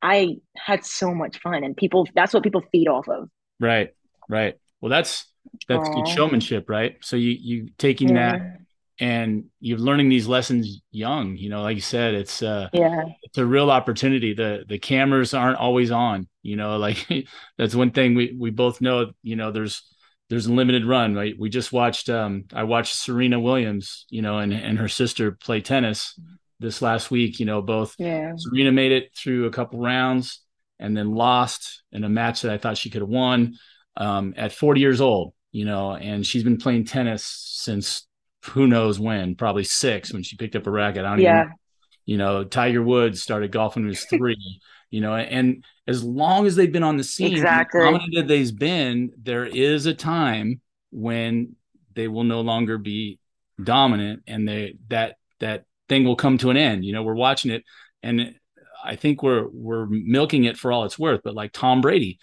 [0.00, 3.92] i had so much fun and people that's what people feed off of right
[4.28, 5.26] right well that's
[5.66, 5.94] that's Aww.
[5.96, 8.38] good showmanship right so you you taking yeah.
[8.38, 8.58] that
[9.00, 13.38] and you're learning these lessons young you know like you said it's uh yeah it's
[13.38, 17.06] a real opportunity the the cameras aren't always on you know like
[17.56, 19.82] that's one thing we we both know you know there's
[20.32, 21.34] there's a limited run, right?
[21.38, 25.60] We just watched um I watched Serena Williams, you know, and and her sister play
[25.60, 26.18] tennis
[26.58, 28.32] this last week, you know, both yeah.
[28.36, 30.40] Serena made it through a couple rounds
[30.78, 33.58] and then lost in a match that I thought she could have won
[33.98, 38.06] um, at 40 years old, you know, and she's been playing tennis since
[38.50, 41.04] who knows when, probably six when she picked up a racket.
[41.04, 41.42] I don't yeah.
[41.42, 41.52] even,
[42.04, 46.46] you know, Tiger Woods started golfing when he was three, you know, and as long
[46.46, 47.80] as they've been on the scene, exactly.
[47.80, 51.56] dominated they've been, there is a time when
[51.94, 53.18] they will no longer be
[53.62, 57.50] dominant and they that that thing will come to an end you know we're watching
[57.50, 57.64] it
[58.02, 58.34] and
[58.84, 62.18] i think we're we're milking it for all it's worth but like tom brady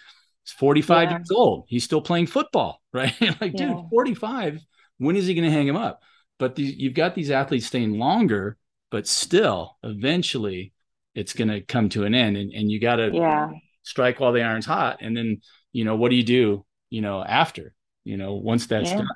[0.46, 1.16] is 45 yeah.
[1.16, 3.74] years old he's still playing football right like yeah.
[3.74, 4.60] dude 45
[4.98, 6.02] when is he going to hang him up
[6.40, 8.56] but the, you've got these athletes staying longer
[8.90, 10.72] but still eventually
[11.14, 13.50] it's going to come to an end and, and you got to yeah.
[13.82, 15.40] strike while the iron's hot and then
[15.72, 18.98] you know what do you do you know after you know once that's yeah.
[18.98, 19.08] done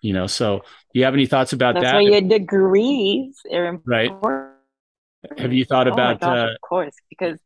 [0.00, 3.66] you know so do you have any thoughts about that's that why your degrees are
[3.66, 4.12] important.
[4.22, 7.38] right have you thought oh about gosh, uh, of course because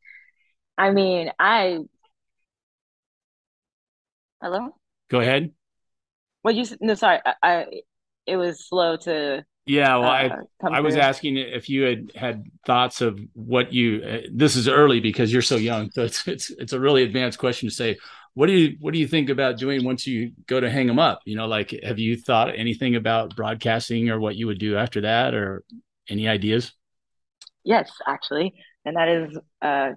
[0.76, 1.78] i mean i
[4.42, 4.74] hello
[5.08, 5.52] go ahead
[6.42, 7.66] what you no sorry I, I
[8.26, 12.44] it was slow to yeah, well, uh, I I was asking if you had had
[12.66, 14.02] thoughts of what you.
[14.02, 17.38] Uh, this is early because you're so young, so it's it's it's a really advanced
[17.38, 17.96] question to say.
[18.34, 20.98] What do you what do you think about doing once you go to hang them
[20.98, 21.20] up?
[21.26, 25.02] You know, like have you thought anything about broadcasting or what you would do after
[25.02, 25.62] that, or
[26.08, 26.72] any ideas?
[27.62, 28.54] Yes, actually,
[28.84, 29.90] and that is uh,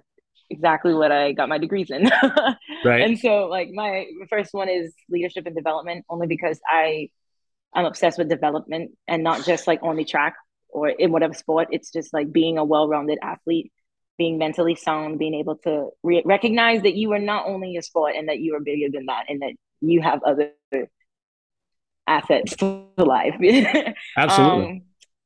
[0.48, 2.08] exactly what I got my degrees in.
[2.84, 3.00] right.
[3.02, 7.08] And so, like, my first one is leadership and development, only because I
[7.76, 10.34] I'm obsessed with development and not just like on the track
[10.70, 11.68] or in whatever sport.
[11.70, 13.70] It's just like being a well-rounded athlete,
[14.16, 18.14] being mentally sound, being able to re- recognize that you are not only a sport
[18.16, 19.52] and that you are bigger than that, and that
[19.82, 20.52] you have other
[22.06, 23.34] assets to life.
[24.16, 24.66] Absolutely.
[24.66, 24.82] Um,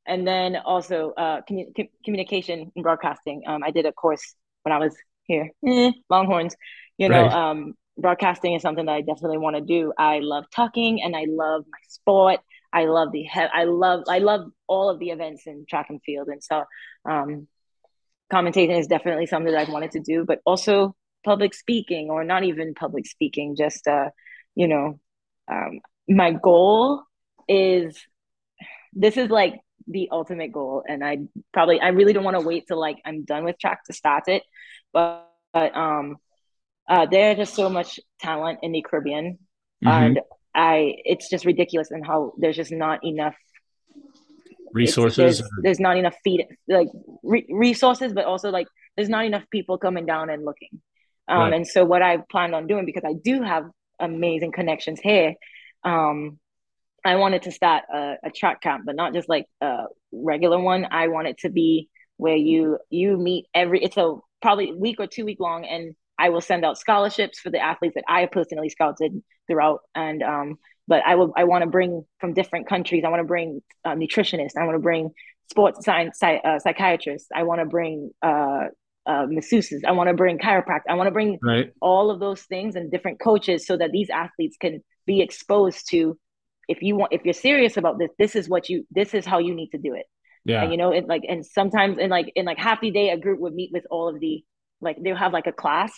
[0.07, 1.72] and then also uh, commun-
[2.05, 3.42] communication and broadcasting.
[3.46, 4.34] Um, I did a course
[4.64, 6.57] when I was here, eh, Longhorns.
[6.98, 7.32] You know, right.
[7.32, 9.92] um, broadcasting is something that I definitely want to do.
[9.98, 12.40] I love talking and I love my sport.
[12.72, 16.01] I love the he- I love I love all of the events in track and
[16.05, 16.64] field, and so
[17.09, 17.48] um,
[18.32, 20.24] commentating is definitely something that I've wanted to do.
[20.24, 20.94] But also
[21.24, 24.11] public speaking, or not even public speaking, just uh,
[24.55, 25.01] you know,
[25.51, 27.03] um, my goal
[27.48, 27.98] is
[28.92, 31.18] this is like the ultimate goal, and I
[31.53, 34.28] probably I really don't want to wait till like I'm done with track to start
[34.28, 34.44] it,
[34.92, 36.16] but but um
[36.91, 39.38] uh, there's just so much talent in the Caribbean,
[39.84, 39.88] mm-hmm.
[39.88, 40.20] and
[40.55, 43.36] I it's just ridiculous and how there's just not enough
[44.72, 45.38] resources.
[45.38, 46.88] There's, there's, not enough feed like
[47.22, 48.66] re- resources, but also like
[48.97, 50.82] there's not enough people coming down and looking.
[51.28, 51.53] Um, right.
[51.53, 53.70] And so what I planned on doing because I do have
[54.01, 55.34] amazing connections here.
[55.84, 56.41] Um,
[57.05, 60.88] I wanted to start a, a track camp, but not just like a regular one.
[60.91, 63.80] I want it to be where you you meet every.
[63.84, 67.51] It's a probably week or two week long, and I will send out scholarships for
[67.51, 69.81] the athletes that I personally scouted throughout.
[69.95, 73.03] And um, but I will I want to bring from different countries.
[73.05, 74.57] I want to bring uh, nutritionists.
[74.57, 75.11] I want to bring
[75.51, 77.29] sports science psych, uh, psychiatrists.
[77.35, 78.66] I want to bring uh,
[79.07, 79.81] uh, masseuses.
[79.87, 80.91] I want to bring chiropractors.
[80.91, 81.73] I want to bring right.
[81.81, 86.18] all of those things and different coaches so that these athletes can be exposed to.
[86.68, 88.87] If you want, if you're serious about this, this is what you.
[88.91, 90.07] This is how you need to do it.
[90.45, 90.62] Yeah.
[90.62, 93.18] And, you know, it like, and sometimes in like in like half the day, a
[93.18, 94.43] group would meet with all of the
[94.81, 95.93] like they'll have like a class.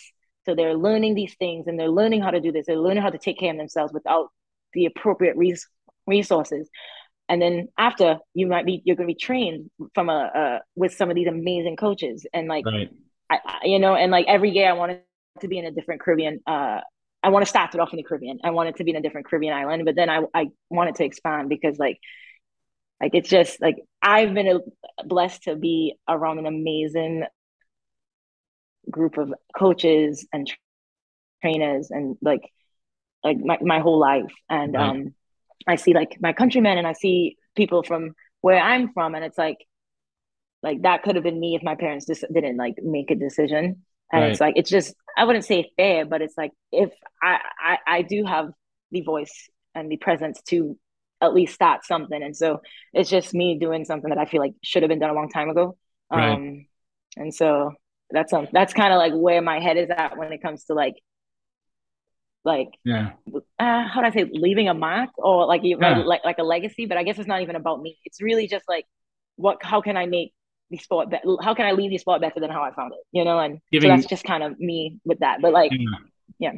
[0.45, 2.65] So they're learning these things and they're learning how to do this.
[2.65, 4.29] They're learning how to take care of themselves without
[4.73, 5.67] the appropriate res-
[6.05, 6.69] resources.
[7.29, 10.93] And then after you might be you're going to be trained from a uh, with
[10.93, 12.25] some of these amazing coaches.
[12.33, 12.89] And like right.
[13.29, 15.01] I, I, you know and like every year i wanted
[15.39, 16.79] to be in a different caribbean uh
[17.21, 18.39] i want to start it off in the caribbean.
[18.43, 21.05] I wanted to be in a different caribbean island but then i i wanted to
[21.05, 21.99] expand because like
[23.01, 24.61] like it's just like i've been
[25.05, 27.23] blessed to be around an amazing
[28.89, 30.51] group of coaches and
[31.41, 32.49] trainers and like
[33.23, 34.89] like my, my whole life and right.
[34.89, 35.13] um
[35.67, 39.37] i see like my countrymen and i see people from where i'm from and it's
[39.37, 39.57] like
[40.61, 43.83] like that could have been me if my parents just didn't like make a decision
[44.11, 44.31] and right.
[44.31, 48.01] it's like it's just i wouldn't say fair but it's like if I, I i
[48.01, 48.49] do have
[48.91, 50.77] the voice and the presence to
[51.21, 52.61] at least start something and so
[52.93, 55.29] it's just me doing something that i feel like should have been done a long
[55.29, 55.77] time ago
[56.11, 56.33] right.
[56.33, 56.65] um
[57.15, 57.73] and so
[58.13, 60.73] that's um that's kind of like where my head is at when it comes to
[60.73, 60.95] like
[62.45, 63.11] like yeah
[63.59, 65.99] uh, how do I say leaving a mark or like yeah.
[65.99, 68.65] like like a legacy but I guess it's not even about me it's really just
[68.67, 68.85] like
[69.35, 70.33] what how can I make
[70.69, 72.99] the sport be- how can I leave the sport better than how I found it
[73.11, 75.97] you know and giving, so that's just kind of me with that but like yeah.
[76.39, 76.51] yeah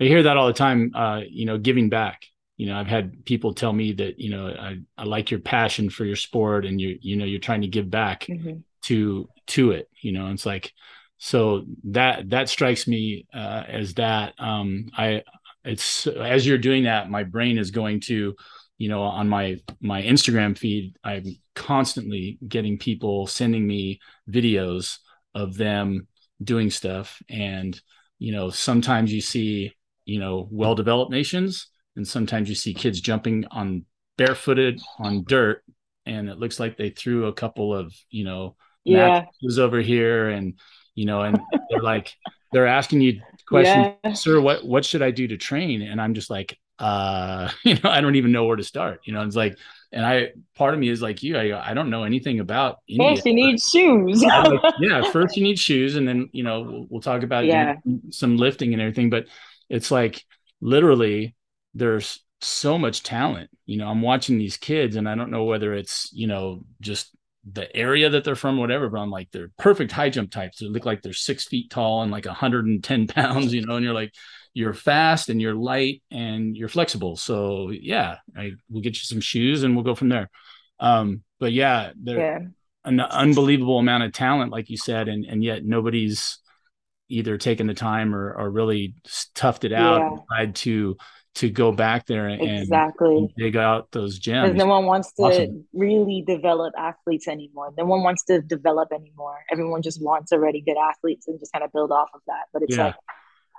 [0.00, 2.22] I hear that all the time uh you know giving back
[2.56, 5.90] you know I've had people tell me that you know I, I like your passion
[5.90, 8.60] for your sport and you you know you're trying to give back mm-hmm.
[8.86, 10.72] To to it you know it's like
[11.18, 15.22] so that that strikes me uh, as that um, I
[15.66, 18.34] it's as you're doing that, my brain is going to,
[18.78, 21.24] you know, on my my Instagram feed, I'm
[21.54, 24.98] constantly getting people sending me videos
[25.34, 26.06] of them
[26.42, 27.78] doing stuff, and
[28.18, 29.72] you know, sometimes you see,
[30.04, 33.84] you know, well developed nations, and sometimes you see kids jumping on
[34.16, 35.62] barefooted on dirt
[36.06, 38.56] and it looks like they threw a couple of you know
[38.86, 40.54] yeah was over here and
[40.94, 41.38] you know and
[41.70, 42.14] they're like
[42.52, 44.12] they're asking you questions yeah.
[44.12, 47.90] sir what what should i do to train and i'm just like uh you know
[47.90, 49.56] i don't even know where to start you know it's like
[49.92, 53.10] and i part of me is like you i, I don't know anything about India,
[53.10, 56.86] first you need shoes like, yeah first you need shoes and then you know we'll,
[56.90, 57.76] we'll talk about yeah.
[57.84, 59.26] you know, some lifting and everything but
[59.68, 60.24] it's like
[60.60, 61.34] literally
[61.74, 65.72] there's so much talent you know i'm watching these kids and i don't know whether
[65.72, 67.15] it's you know just
[67.52, 70.58] the area that they're from, whatever, but I'm like, they're perfect high jump types.
[70.58, 73.94] They look like they're six feet tall and like 110 pounds, you know, and you're
[73.94, 74.12] like,
[74.52, 77.16] you're fast and you're light and you're flexible.
[77.16, 80.30] So yeah, I will get you some shoes and we'll go from there.
[80.80, 82.38] Um, but yeah, they're yeah.
[82.84, 86.38] an unbelievable amount of talent, like you said, and and yet nobody's
[87.08, 88.94] either taken the time or, or really
[89.34, 90.08] toughed it out yeah.
[90.08, 90.96] and tried to
[91.36, 94.48] to go back there and, exactly and dig out those gems.
[94.48, 95.66] Because no one wants to awesome.
[95.74, 97.74] really develop athletes anymore.
[97.76, 99.44] No one wants to develop anymore.
[99.50, 102.46] Everyone just wants already good athletes and just kind of build off of that.
[102.54, 102.86] But it's yeah.
[102.86, 102.94] like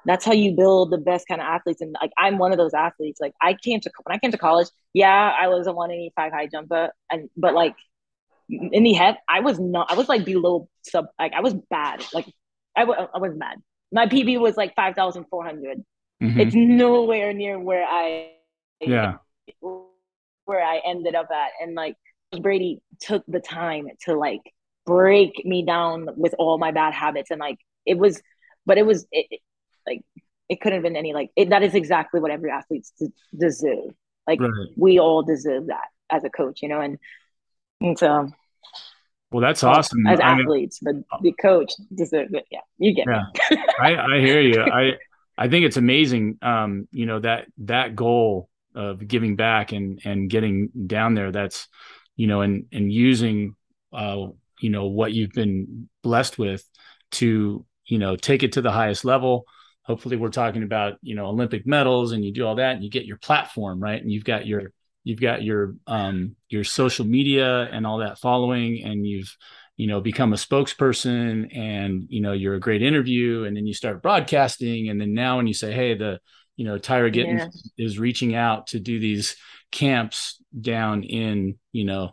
[0.06, 1.82] that's how you build the best kind of athletes.
[1.82, 3.22] And like I'm one of those athletes.
[3.22, 6.48] Like I came to when I came to college, yeah, I was a 185 high
[6.48, 7.76] jumper, and but like
[8.50, 9.92] in the hep, I was not.
[9.92, 11.06] I was like below sub.
[11.20, 12.04] Like I was bad.
[12.12, 12.26] Like
[12.76, 13.60] I, w- I was bad.
[13.92, 15.84] My PB was like five thousand four hundred
[16.22, 16.40] Mm-hmm.
[16.40, 18.32] It's nowhere near where I
[18.82, 19.16] yeah
[20.48, 21.52] where I ended up at.
[21.62, 21.96] And like
[22.42, 24.42] Brady took the time to like
[24.86, 28.22] break me down with all my bad habits and like it was
[28.66, 29.42] but it was it, it,
[29.86, 30.02] like
[30.48, 32.88] it couldn't have been any like it, that is exactly what every athlete
[33.38, 33.92] deserve
[34.26, 34.52] like right.
[34.78, 36.98] we all deserve that as a coach you know and,
[37.82, 38.32] and so
[39.32, 43.08] well that's awesome as athletes I mean, but the coach deserves it yeah you get
[43.08, 43.26] yeah
[43.82, 44.94] I, I hear you i
[45.38, 50.30] I think it's amazing, um, you know, that that goal of giving back and and
[50.30, 51.32] getting down there.
[51.32, 51.68] That's,
[52.16, 53.56] you know, and and using,
[53.94, 54.28] uh,
[54.60, 56.64] you know, what you've been blessed with
[57.12, 59.46] to, you know, take it to the highest level.
[59.84, 62.90] Hopefully, we're talking about, you know, Olympic medals, and you do all that, and you
[62.90, 64.72] get your platform right, and you've got your
[65.04, 69.38] you've got your um your social media and all that following, and you've
[69.78, 73.74] you know become a spokesperson and you know you're a great interview and then you
[73.74, 76.20] start broadcasting and then now when you say hey the
[76.58, 77.86] you know tyra gittens yeah.
[77.86, 79.38] is reaching out to do these
[79.72, 82.12] camps down in you know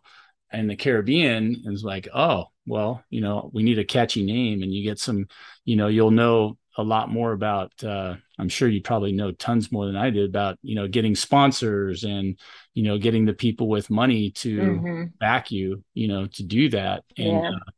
[0.52, 4.62] in the caribbean and it's like oh well you know we need a catchy name
[4.62, 5.26] and you get some
[5.64, 9.72] you know you'll know a lot more about uh, i'm sure you probably know tons
[9.72, 12.38] more than i did about you know getting sponsors and
[12.74, 15.04] you know getting the people with money to mm-hmm.
[15.18, 17.48] back you you know to do that and yeah.
[17.48, 17.70] uh,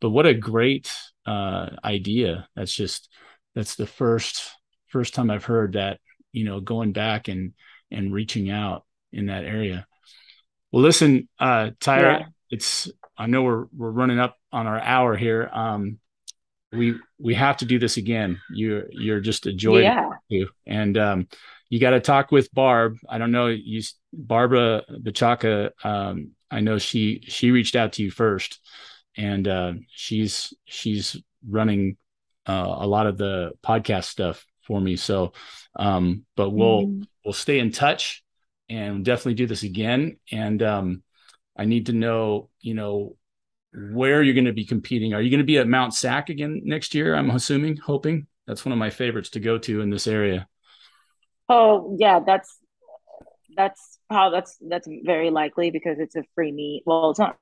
[0.00, 0.92] but what a great
[1.26, 3.08] uh, idea that's just
[3.54, 4.50] that's the first
[4.88, 5.98] first time i've heard that
[6.32, 7.52] you know going back and
[7.90, 9.86] and reaching out in that area
[10.70, 12.26] well listen uh tyra yeah.
[12.50, 15.98] it's i know we're we're running up on our hour here um
[16.72, 18.40] we we have to do this again.
[18.50, 20.08] You're you're just a joy yeah.
[20.30, 21.28] to and um,
[21.72, 22.98] you got to talk with Barb.
[23.08, 23.80] I don't know you,
[24.12, 25.70] Barbara Bachaka.
[25.82, 28.60] Um, I know she she reached out to you first,
[29.16, 31.16] and uh, she's she's
[31.48, 31.96] running
[32.46, 34.96] uh, a lot of the podcast stuff for me.
[34.96, 35.32] So,
[35.74, 37.02] um, but we'll mm-hmm.
[37.24, 38.22] we'll stay in touch
[38.68, 40.18] and definitely do this again.
[40.30, 41.02] And um,
[41.56, 43.16] I need to know, you know,
[43.72, 45.14] where you're going to be competing.
[45.14, 47.14] Are you going to be at Mount Sac again next year?
[47.14, 48.26] I'm assuming, hoping.
[48.46, 50.46] That's one of my favorites to go to in this area.
[51.54, 52.58] Oh yeah, that's
[53.54, 56.82] that's how that's that's very likely because it's a free meet.
[56.86, 57.36] Well, it's not.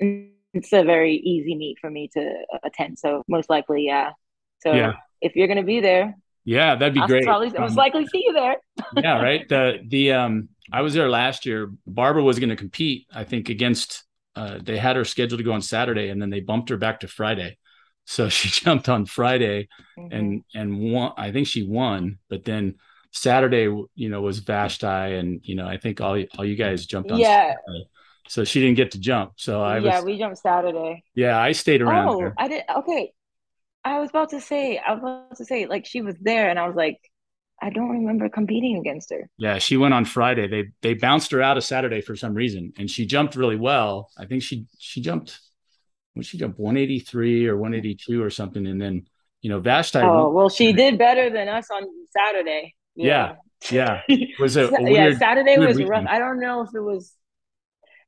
[0.00, 2.32] It's a very easy meet for me to
[2.64, 4.12] attend, so most likely, yeah.
[4.60, 4.94] So yeah.
[5.20, 6.16] if you're going to be there,
[6.46, 7.24] yeah, that'd be I'll great.
[7.24, 8.56] Probably most um, likely see you there.
[8.96, 9.46] yeah, right.
[9.46, 11.70] The the um I was there last year.
[11.86, 14.04] Barbara was going to compete, I think, against.
[14.34, 17.00] Uh, they had her scheduled to go on Saturday, and then they bumped her back
[17.00, 17.58] to Friday.
[18.08, 20.12] So she jumped on Friday, mm-hmm.
[20.12, 21.12] and and won.
[21.18, 22.76] I think she won, but then
[23.12, 27.10] Saturday, you know, was Vashti, and you know, I think all all you guys jumped
[27.10, 27.18] on.
[27.18, 27.54] Yeah.
[27.66, 27.88] Saturday.
[28.28, 29.32] So she didn't get to jump.
[29.36, 31.04] So I yeah, was, we jumped Saturday.
[31.14, 32.08] Yeah, I stayed around.
[32.08, 32.62] Oh, I did.
[32.78, 33.12] Okay,
[33.84, 34.78] I was about to say.
[34.78, 36.98] I was about to say like she was there, and I was like,
[37.60, 39.28] I don't remember competing against her.
[39.36, 40.48] Yeah, she went on Friday.
[40.48, 44.10] They they bounced her out of Saturday for some reason, and she jumped really well.
[44.18, 45.38] I think she she jumped
[46.18, 49.06] when she jumped 183 or 182 or something, and then
[49.40, 50.00] you know Vashti.
[50.00, 52.74] Oh well, she did better than us on Saturday.
[52.96, 53.36] Yeah,
[53.70, 54.00] yeah.
[54.08, 54.26] yeah.
[54.40, 54.68] Was it?
[54.80, 56.06] yeah, Saturday was rough.
[56.08, 57.14] I don't know if it was.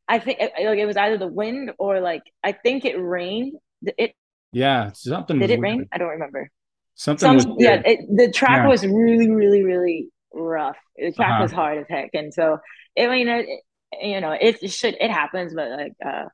[0.08, 3.52] I think like it was either the wind or like I think it rained.
[3.82, 4.16] It.
[4.52, 5.38] Yeah, something.
[5.38, 5.78] Did it weird.
[5.78, 5.88] rain?
[5.92, 6.50] I don't remember.
[6.96, 8.68] Something Some, yeah, it, the track yeah.
[8.68, 10.76] was really, really, really rough.
[10.96, 11.42] The track uh-huh.
[11.42, 12.58] was hard as heck, and so
[12.98, 13.46] I mean, it,
[14.02, 16.24] you know, it, it should it happens, but like uh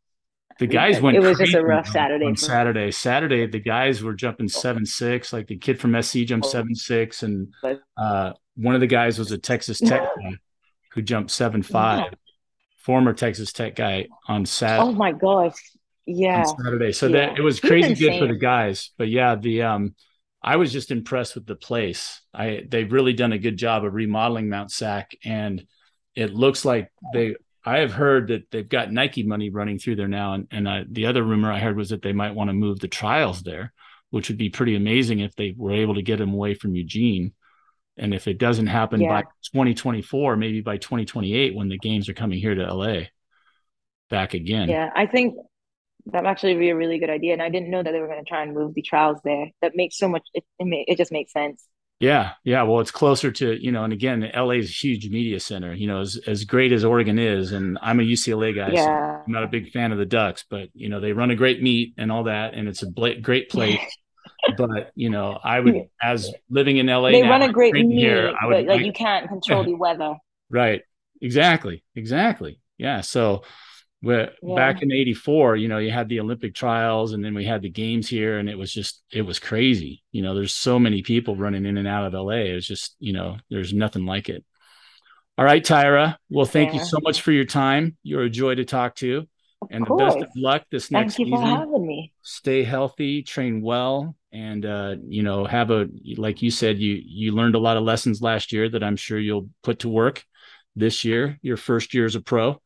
[0.59, 1.17] the guys went.
[1.17, 2.25] It was just a rough Saturday.
[2.25, 5.33] On Saturday, Saturday, the guys were jumping seven six.
[5.33, 7.53] Like the kid from SC jumped seven six, and
[7.97, 10.37] uh, one of the guys was a Texas Tech guy
[10.93, 12.15] who jumped seven five.
[12.79, 14.89] Former Texas Tech guy on Saturday.
[14.89, 15.57] Oh my gosh!
[16.07, 16.93] Yeah, Saturday.
[16.93, 17.13] So yeah.
[17.31, 18.91] that it was crazy good for the guys.
[18.97, 19.95] But yeah, the um,
[20.43, 22.23] I was just impressed with the place.
[22.33, 25.67] I they've really done a good job of remodeling Mount Sac, and
[26.15, 27.35] it looks like they
[27.67, 30.85] I have heard that they've got Nike money running through there now, and and uh,
[30.89, 33.73] the other rumor I heard was that they might want to move the trials there,
[34.11, 37.33] which would be pretty amazing if they were able to get them away from Eugene.
[37.99, 39.09] And if it doesn't happen yeah.
[39.09, 43.05] by 2024, maybe by 2028, when the games are coming here to LA,
[44.11, 44.69] back again.
[44.69, 45.35] Yeah, I think
[46.07, 48.07] that actually would be a really good idea, and I didn't know that they were
[48.07, 49.51] going to try and move the trials there.
[49.61, 50.23] That makes so much.
[50.35, 51.67] It it, it just makes sense.
[51.99, 52.63] Yeah, yeah.
[52.65, 55.73] Well, it's closer to you know, and again, LA is a huge media center.
[55.73, 58.73] You know, as as great as Oregon is, and I'm a UCLA guy.
[58.73, 58.85] Yeah.
[58.85, 61.37] So I'm not a big fan of the Ducks, but you know, they run a
[61.37, 63.81] great meet and all that, and it's a bla- great place.
[64.59, 67.99] but you know, I would, as living in LA, they now, run a great meet,
[67.99, 70.15] here, I would, but like, like you can't control the weather.
[70.49, 70.83] Right.
[71.21, 71.83] Exactly.
[71.97, 72.61] Exactly.
[72.79, 73.01] Yeah.
[73.01, 73.43] So
[74.03, 74.55] yeah.
[74.55, 77.71] back in 84 you know you had the olympic trials and then we had the
[77.71, 80.03] games here and it was just it was crazy.
[80.13, 82.97] You know there's so many people running in and out of la it was just
[82.99, 84.45] you know there's nothing like it.
[85.39, 86.17] All right tyra.
[86.31, 86.81] Well thank yeah.
[86.81, 87.97] you so much for your time.
[88.03, 89.27] You're a joy to talk to.
[89.63, 90.15] Of and course.
[90.15, 91.49] the best of luck this next thank you season.
[91.49, 92.13] for having me.
[92.23, 97.33] Stay healthy train well and uh, you know have a like you said you you
[97.33, 100.23] learned a lot of lessons last year that i'm sure you'll put to work
[100.75, 102.61] this year your first year as a pro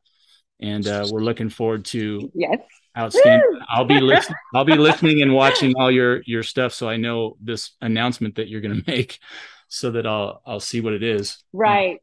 [0.60, 2.58] and uh, we're looking forward to yes.
[2.96, 3.60] outstanding.
[3.68, 7.36] I'll be listening i'll be listening and watching all your your stuff so i know
[7.40, 9.18] this announcement that you're going to make
[9.68, 11.42] so that i'll i'll see what it is.
[11.52, 11.98] Right.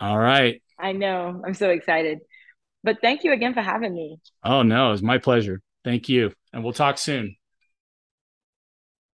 [0.00, 0.62] All right.
[0.78, 1.42] I know.
[1.44, 2.20] I'm so excited.
[2.84, 4.18] But thank you again for having me.
[4.44, 5.60] Oh no it's my pleasure.
[5.84, 6.32] Thank you.
[6.52, 7.36] And we'll talk soon.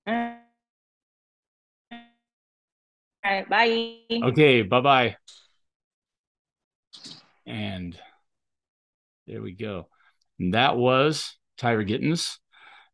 [0.07, 0.15] All
[3.25, 3.49] right.
[3.49, 3.99] Bye.
[4.23, 5.17] Okay bye-bye
[7.49, 7.99] and
[9.27, 9.89] there we go.
[10.39, 12.39] And that was Tyra Gittens.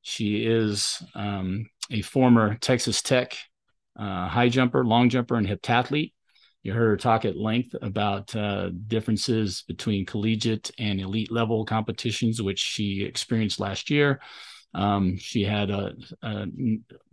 [0.02, 3.36] She is um, a former Texas Tech
[3.98, 6.12] uh, high jumper, long jumper, and heptathlete.
[6.62, 12.40] You heard her talk at length about uh, differences between collegiate and elite level competitions,
[12.40, 14.20] which she experienced last year.
[14.72, 16.46] Um, she had a, a,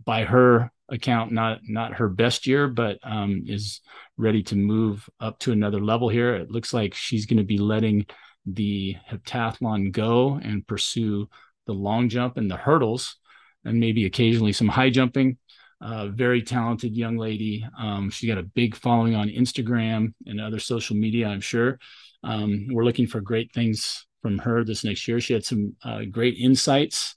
[0.04, 3.80] by her account, not not her best year, but um, is
[4.16, 6.34] ready to move up to another level here.
[6.34, 8.06] It looks like she's going to be letting
[8.46, 11.28] the heptathlon go and pursue
[11.66, 13.16] the long jump and the hurdles,
[13.64, 15.38] and maybe occasionally some high jumping.
[15.80, 17.66] Uh, very talented young lady.
[17.76, 21.80] Um, she got a big following on Instagram and other social media, I'm sure.
[22.22, 25.20] Um, we're looking for great things from her this next year.
[25.20, 27.16] She had some uh, great insights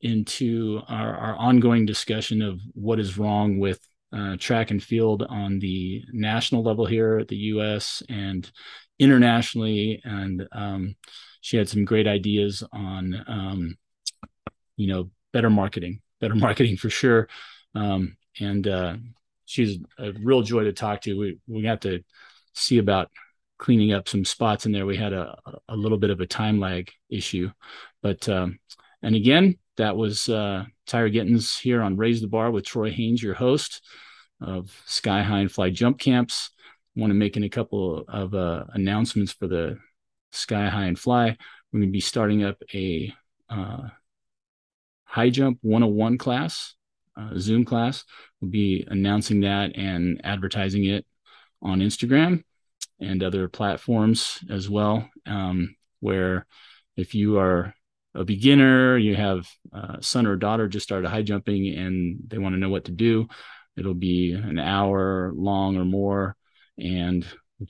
[0.00, 3.80] into our, our ongoing discussion of what is wrong with
[4.14, 8.50] uh, track and field on the national level here at the US and
[8.98, 10.00] internationally.
[10.04, 10.96] And um,
[11.40, 13.76] she had some great ideas on, um,
[14.76, 17.28] you know, better marketing, better marketing for sure.
[17.74, 18.96] Um, and uh,
[19.46, 21.18] she's a real joy to talk to.
[21.18, 22.02] We, we got to
[22.54, 23.10] see about
[23.58, 24.86] cleaning up some spots in there.
[24.86, 25.36] We had a,
[25.68, 27.50] a little bit of a time lag issue,
[28.02, 28.58] but, um,
[29.02, 33.22] and again, that was uh, Tyra Gittens here on Raise the Bar with Troy Haynes,
[33.22, 33.82] your host
[34.40, 36.50] of Sky High and Fly Jump Camps.
[36.96, 39.78] Want to make a couple of uh, announcements for the
[40.32, 41.36] Sky High and Fly.
[41.72, 43.12] We're going to be starting up a
[43.48, 43.88] uh,
[45.04, 46.74] high jump 101 class,
[47.16, 48.04] uh, Zoom class.
[48.40, 51.04] We'll be announcing that and advertising it
[51.62, 52.44] on Instagram
[53.00, 55.08] and other platforms as well.
[55.26, 56.46] Um, where
[56.96, 57.74] if you are
[58.14, 62.54] a beginner, you have a son or daughter just started high jumping and they want
[62.54, 63.26] to know what to do,
[63.76, 66.36] it'll be an hour long or more
[66.78, 67.26] and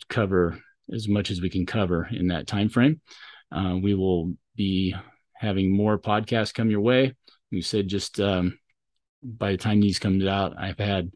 [0.08, 0.58] cover
[0.92, 3.00] as much as we can cover in that time frame.
[3.50, 4.94] Uh, we will be
[5.34, 7.14] having more podcasts come your way.
[7.50, 8.58] We said just um,
[9.22, 11.10] by the time these come out, I've had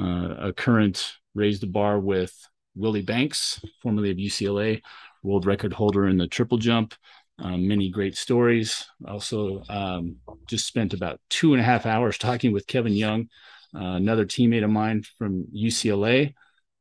[0.00, 2.32] uh, a current raise the bar with
[2.76, 4.82] Willie Banks, formerly of UCLA,
[5.22, 6.94] world record holder in the triple jump
[7.38, 8.84] um, many great stories.
[9.06, 10.16] Also, um,
[10.48, 13.28] just spent about two and a half hours talking with Kevin Young,
[13.74, 16.34] uh, another teammate of mine from UCLA,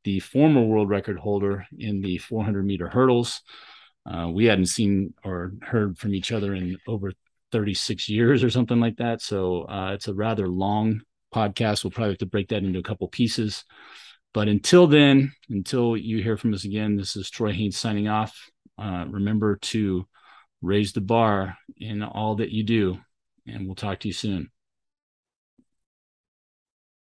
[0.03, 3.41] the former world record holder in the 400 meter hurdles.
[4.05, 7.11] Uh, we hadn't seen or heard from each other in over
[7.51, 9.21] 36 years or something like that.
[9.21, 11.01] So uh, it's a rather long
[11.33, 11.83] podcast.
[11.83, 13.65] We'll probably have to break that into a couple pieces.
[14.33, 18.37] But until then, until you hear from us again, this is Troy Haynes signing off.
[18.77, 20.07] Uh, remember to
[20.61, 22.99] raise the bar in all that you do,
[23.45, 24.49] and we'll talk to you soon.